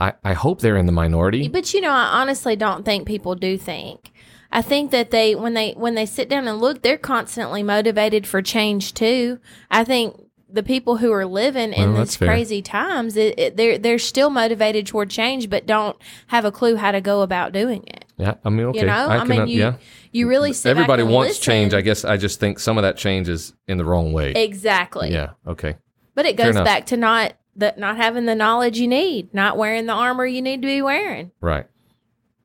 [0.00, 1.48] I, I hope they're in the minority.
[1.48, 4.12] But you know, I honestly don't think people do think.
[4.52, 8.26] I think that they when they when they sit down and look, they're constantly motivated
[8.26, 9.40] for change too.
[9.70, 13.78] I think the people who are living in Well, these crazy times, it, it, they're
[13.78, 15.96] they're still motivated toward change, but don't
[16.28, 18.04] have a clue how to go about doing it.
[18.16, 18.80] Yeah, I mean, okay.
[18.80, 19.74] You know, I, can, mean, you yeah.
[20.16, 21.42] You really sit Everybody wants listen.
[21.42, 21.74] change.
[21.74, 24.32] I guess I just think some of that change is in the wrong way.
[24.32, 25.10] exactly.
[25.10, 25.30] Yeah.
[25.46, 25.76] Okay.
[26.14, 29.86] But it goes back to not the not having the knowledge you need, not wearing
[29.86, 31.30] the armor you need to be wearing.
[31.40, 31.66] Right.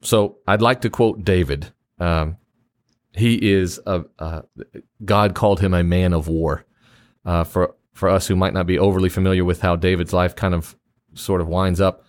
[0.01, 1.71] So I'd like to quote David.
[1.99, 2.37] Um,
[3.13, 4.41] he is a, uh,
[5.03, 6.65] God called him a man of war.
[7.23, 10.55] Uh, for for us who might not be overly familiar with how David's life kind
[10.55, 10.75] of
[11.13, 12.03] sort of winds up,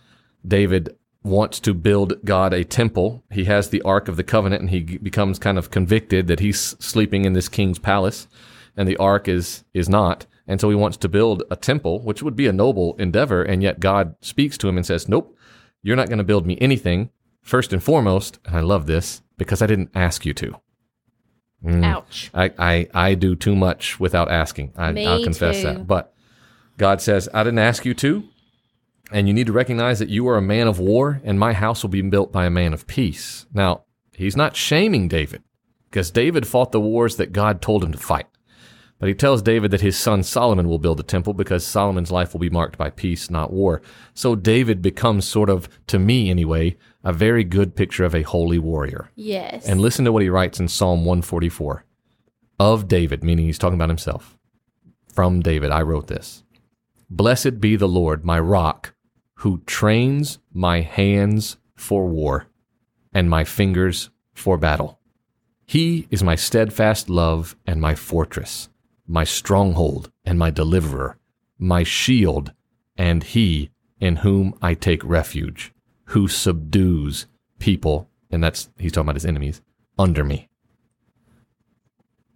[0.47, 3.23] David wants to build God a temple.
[3.31, 6.61] He has the Ark of the Covenant, and he becomes kind of convicted that he's
[6.81, 8.27] sleeping in this king's palace,
[8.77, 10.27] and the Ark is is not.
[10.47, 13.63] And so he wants to build a temple, which would be a noble endeavor, and
[13.63, 15.37] yet God speaks to him and says, "Nope,
[15.83, 17.11] you're not going to build me anything.
[17.43, 20.61] First and foremost, and I love this because I didn't ask you to.
[21.65, 21.85] Mm.
[21.85, 22.31] Ouch.
[22.35, 24.73] I, I, I do too much without asking.
[24.77, 25.65] I, Me I'll confess too.
[25.65, 25.87] that.
[25.87, 26.13] But
[26.79, 28.25] God says, I didn't ask you to.
[29.13, 31.83] And you need to recognize that you are a man of war, and my house
[31.83, 33.47] will be built by a man of peace.
[33.53, 33.85] Now,
[34.15, 35.43] he's not shaming David
[35.91, 38.27] because David fought the wars that God told him to fight.
[38.99, 42.33] But he tells David that his son Solomon will build the temple because Solomon's life
[42.33, 43.83] will be marked by peace, not war.
[44.15, 48.61] So David becomes sort of, to me anyway, a very good picture of a holy
[48.61, 49.11] warrior.
[49.17, 49.67] Yes.
[49.67, 51.85] And listen to what he writes in Psalm 144
[52.61, 54.39] of David, meaning he's talking about himself.
[55.13, 56.45] From David, I wrote this
[57.11, 58.95] Blessed be the Lord, my rock,
[59.43, 62.47] who trains my hands for war
[63.13, 65.01] and my fingers for battle.
[65.67, 68.69] He is my steadfast love and my fortress,
[69.05, 71.19] my stronghold and my deliverer,
[71.59, 72.53] my shield,
[72.97, 75.73] and he in whom I take refuge,
[76.05, 77.27] who subdues
[77.59, 79.61] people, and that's, he's talking about his enemies,
[79.99, 80.51] under me.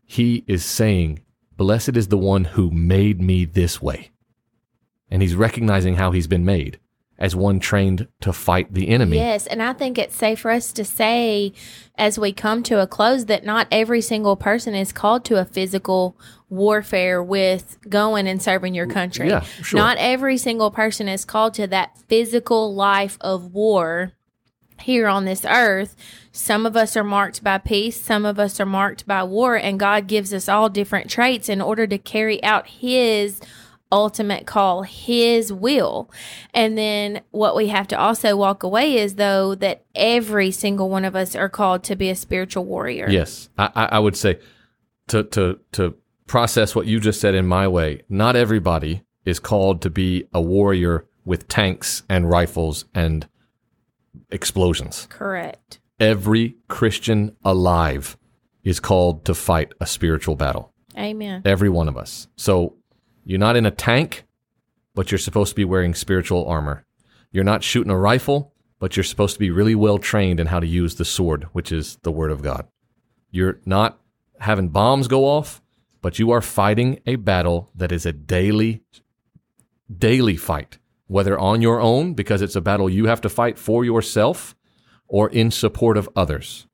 [0.05, 1.21] He is saying,
[1.57, 4.11] Blessed is the one who made me this way.
[5.09, 6.81] And he's recognizing how he's been made
[7.19, 9.17] as one trained to fight the enemy.
[9.17, 11.53] Yes, and I think it's safe for us to say
[11.97, 15.45] as we come to a close that not every single person is called to a
[15.45, 16.17] physical
[16.49, 19.29] warfare with going and serving your country.
[19.29, 19.79] Yeah, sure.
[19.79, 24.13] Not every single person is called to that physical life of war
[24.81, 25.97] here on this earth.
[26.33, 29.81] Some of us are marked by peace, some of us are marked by war, and
[29.81, 33.41] God gives us all different traits in order to carry out His
[33.93, 36.11] ultimate call, His will.
[36.53, 41.05] And then what we have to also walk away is, though, that every single one
[41.05, 43.09] of us are called to be a spiritual warrior.
[43.09, 44.39] Yes, I, I would say
[45.09, 45.95] to to to
[46.27, 48.03] process what you just said in my way.
[48.09, 53.29] Not everybody is called to be a warrior with tanks and rifles and
[54.31, 55.07] explosions.
[55.11, 55.81] Correct.
[55.99, 58.17] Every Christian alive
[58.65, 60.73] is called to fight a spiritual battle.
[60.97, 61.43] Amen.
[61.45, 62.29] Every one of us.
[62.37, 62.75] So
[63.27, 64.25] you're not in a tank,
[64.95, 66.87] but you're supposed to be wearing spiritual armor.
[67.33, 70.61] You're not shooting a rifle, but you're supposed to be really well trained in how
[70.61, 72.69] to use the sword, which is the word of God.
[73.33, 73.99] You're not
[74.39, 75.61] having bombs go off,
[76.01, 78.85] but you are fighting a battle that is a daily,
[79.93, 83.85] daily fight, whether on your own, because it's a battle you have to fight for
[83.85, 84.55] yourself,
[85.09, 86.69] or in support of others.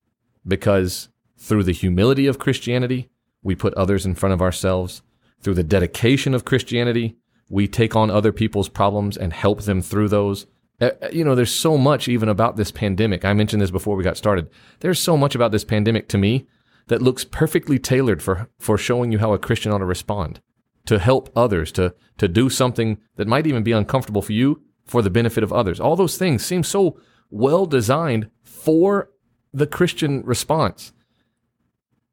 [0.47, 3.09] Because through the humility of Christianity,
[3.43, 5.03] we put others in front of ourselves.
[5.43, 7.17] Through the dedication of Christianity,
[7.49, 10.47] we take on other people's problems and help them through those.
[10.81, 13.25] Uh, uh, You know, there's so much even about this pandemic.
[13.25, 14.49] I mentioned this before we got started.
[14.81, 16.47] There's so much about this pandemic to me
[16.87, 20.41] that looks perfectly tailored for, for showing you how a Christian ought to respond,
[20.87, 25.03] to help others, to, to do something that might even be uncomfortable for you for
[25.03, 25.79] the benefit of others.
[25.79, 26.99] All those things seem so
[27.31, 29.11] well designed for
[29.53, 30.93] the Christian response.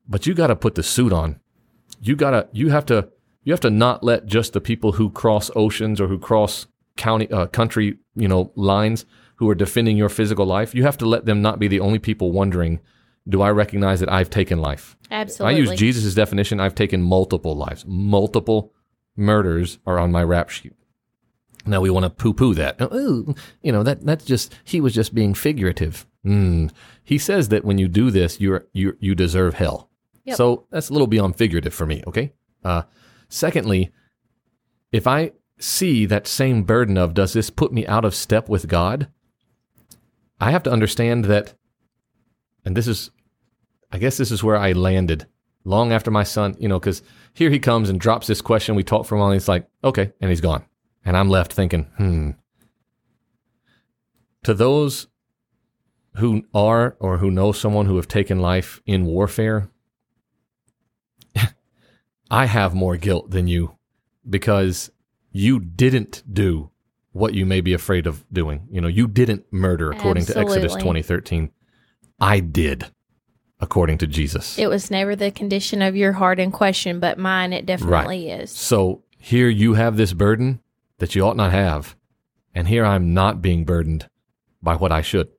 [0.08, 1.40] But you got to put the suit on.
[2.02, 3.10] You got to you have to
[3.50, 7.28] you have to not let just the people who cross oceans or who cross county,
[7.32, 11.26] uh, country, you know, lines who are defending your physical life, you have to let
[11.26, 12.80] them not be the only people wondering,
[13.28, 14.96] do I recognize that I've taken life?
[15.10, 15.56] Absolutely.
[15.56, 16.60] I use Jesus' definition.
[16.60, 17.86] I've taken multiple lives.
[17.88, 18.72] Multiple
[19.16, 20.74] murders are on my rap sheet.
[21.66, 22.78] Now we want to poo-poo that.
[22.80, 23.34] Oh,
[23.64, 26.06] you know that that's just he was just being figurative.
[26.24, 26.70] Mm.
[27.04, 29.90] He says that when you do this, you're you you deserve hell.
[30.26, 30.38] Yep.
[30.38, 32.04] So that's a little beyond figurative for me.
[32.06, 32.34] Okay.
[32.64, 32.84] Uh,
[33.30, 33.92] secondly,
[34.92, 38.68] if I see that same burden of does this put me out of step with
[38.68, 39.08] God,
[40.40, 41.54] I have to understand that,
[42.66, 43.12] and this is,
[43.92, 45.28] I guess this is where I landed
[45.64, 47.02] long after my son, you know, because
[47.34, 48.76] here he comes and drops this question.
[48.76, 49.28] We talk for a while.
[49.28, 50.66] And he's like, okay, and he's gone.
[51.06, 52.32] And I'm left thinking, hmm.
[54.44, 55.08] To those
[56.16, 59.70] who are or who know someone who have taken life in warfare,
[62.32, 63.78] I have more guilt than you
[64.30, 64.92] because
[65.32, 66.72] you didn't do
[67.12, 68.68] what you may be afraid of doing.
[68.70, 71.52] You know, you didn't murder according to Exodus 20:13.
[72.20, 72.92] I did
[73.60, 74.58] according to Jesus.
[74.58, 78.52] It was never the condition of your heart in question, but mine it definitely is.
[78.52, 80.62] So here you have this burden
[81.00, 81.96] that you ought not have.
[82.54, 84.10] And here I'm not being burdened
[84.62, 85.30] by what I should.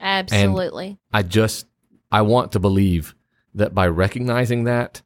[0.00, 0.98] Absolutely.
[1.12, 1.66] I just,
[2.10, 3.14] I want to believe
[3.54, 5.02] that by recognizing that,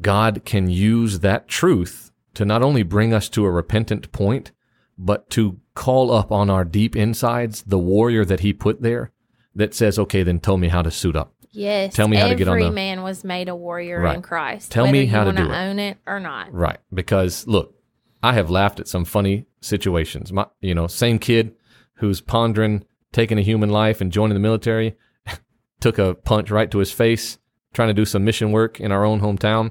[0.00, 4.52] God can use that truth to not only bring us to a repentant point,
[4.98, 9.12] but to call up on our deep insides the warrior that He put there
[9.54, 11.32] that says, okay, then tell me how to suit up.
[11.50, 11.94] yes.
[11.94, 14.16] Tell me how to get on the- man was made a warrior Right.
[14.16, 14.70] in Christ.
[14.70, 15.50] Tell me how to do it.
[15.50, 16.52] own it or not.
[16.52, 16.78] Right.
[16.92, 17.74] Because look,
[18.22, 20.32] I have laughed at some funny situations.
[20.32, 21.54] My, you know, same kid
[21.94, 24.96] who's pondering taking a human life and joining the military
[25.80, 27.38] took a punch right to his face
[27.76, 29.70] trying to do some mission work in our own hometown.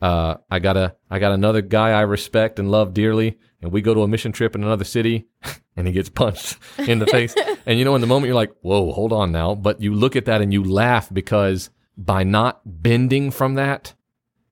[0.00, 3.80] Uh, I got a, I got another guy I respect and love dearly, and we
[3.80, 5.26] go to a mission trip in another city,
[5.76, 7.34] and he gets punched in the face.
[7.66, 10.14] And you know, in the moment, you're like, "Whoa, hold on now!" But you look
[10.14, 13.94] at that and you laugh because by not bending from that,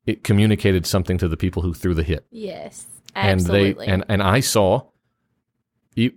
[0.07, 2.87] it communicated something to the people who threw the hit Yes.
[3.15, 3.69] absolutely.
[3.69, 4.89] and they and and I saw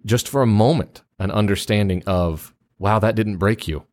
[0.05, 3.83] just for a moment an understanding of wow that didn't break you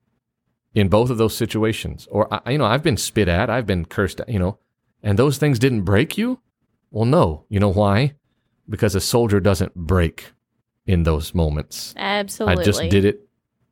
[0.75, 2.07] in both of those situations.
[2.11, 4.59] Or I, you know I've been spit at I've been cursed at you know
[5.03, 6.41] and those things didn't break you?
[6.91, 7.45] Well no.
[7.49, 8.15] You know why?
[8.69, 10.33] Because a soldier doesn't break
[10.87, 11.95] in those moments.
[11.97, 12.61] Absolutely.
[12.61, 13.21] I just did it.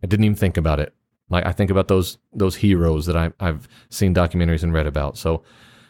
[0.03, 0.95] I didn't even think about it.
[1.29, 5.19] Like I think about those those heroes that I, I've seen documentaries and read about.
[5.19, 5.43] So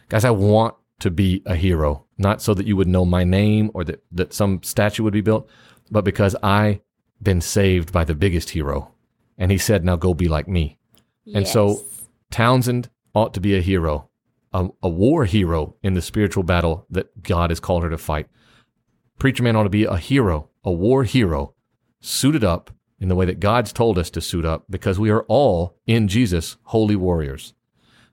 [0.09, 2.05] guys I want to be a hero.
[2.17, 5.21] Not so that you would know my name or that, that some statue would be
[5.21, 5.49] built
[5.91, 6.79] but because I've
[7.21, 8.93] been saved by the biggest hero.
[9.37, 10.77] And he said now go be like me
[11.33, 11.83] and so
[12.31, 14.09] Townsend ought to be a hero
[14.51, 18.27] a, a war hero in the spiritual battle that God has called her to fight
[19.19, 21.53] preacher man ought to be a hero a war hero
[21.99, 25.23] suited up in the way that God's told us to suit up because we are
[25.23, 27.53] all in Jesus holy warriors.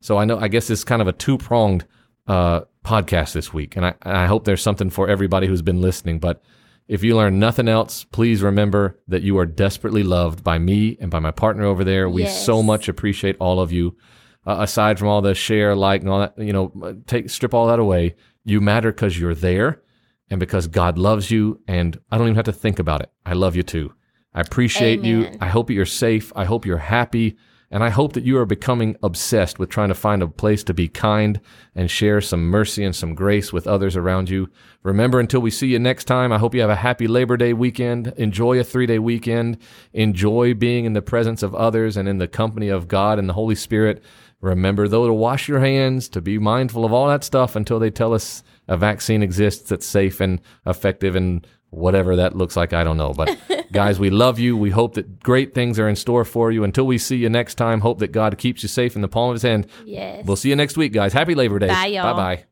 [0.00, 1.86] So I know I guess it's kind of a two pronged
[2.26, 5.80] uh, podcast this week, and I, and I hope there's something for everybody who's been
[5.80, 6.18] listening.
[6.18, 6.42] But
[6.91, 11.09] if you learn nothing else, please remember that you are desperately loved by me and
[11.11, 12.09] by my partner over there.
[12.09, 12.45] We Yes.
[12.45, 13.97] so much appreciate all of you.
[14.45, 16.72] Uh, aside from all the share, like, and all that, you know,
[17.07, 18.16] take strip all that away.
[18.45, 19.82] You matter because you're there,
[20.30, 21.61] and because God loves you.
[21.68, 23.11] And I don't even have to think about it.
[23.24, 23.93] I love you too.
[24.34, 25.28] I appreciate you.
[25.41, 26.32] I hope you're safe.
[26.34, 27.36] I hope you're happy.
[27.72, 30.74] And I hope that you are becoming obsessed with trying to find a place to
[30.74, 31.40] be kind
[31.74, 34.48] and share some mercy and some grace with others around you.
[34.82, 37.52] Remember, until we see you next time, I hope you have a happy Labor Day
[37.52, 38.08] weekend.
[38.16, 39.58] Enjoy a three day weekend.
[39.92, 43.34] Enjoy being in the presence of others and in the company of God and the
[43.34, 44.02] Holy Spirit.
[44.40, 47.90] Remember, though, to wash your hands, to be mindful of all that stuff until they
[47.90, 52.72] tell us a vaccine exists that's safe and effective and whatever that looks like.
[52.72, 53.12] I don't know.
[53.12, 53.38] But
[53.72, 54.56] guys, we love you.
[54.56, 56.64] We hope that great things are in store for you.
[56.64, 59.30] Until we see you next time, hope that God keeps you safe in the palm
[59.30, 59.66] of his hand.
[59.84, 60.24] Yes.
[60.26, 61.12] We'll see you next week, guys.
[61.12, 61.68] Happy Labor Day.
[61.68, 62.14] Bye, y'all.
[62.14, 62.44] Bye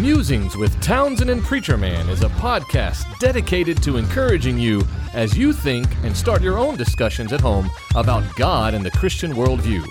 [0.00, 5.52] Musings with Townsend and Preacher Man is a podcast dedicated to encouraging you as you
[5.52, 9.84] think and start your own discussions at home about God and the Christian worldview.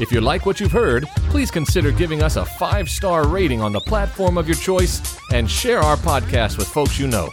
[0.00, 3.72] If you like what you've heard, please consider giving us a five star rating on
[3.72, 5.00] the platform of your choice
[5.32, 7.28] and share our podcast with folks you know.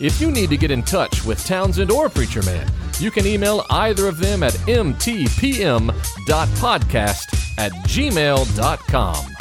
[0.00, 2.70] If you need to get in touch with Townsend or Preacher Man,
[3.00, 5.88] you can email either of them at mtpm.podcast
[7.58, 9.31] at gmail.com.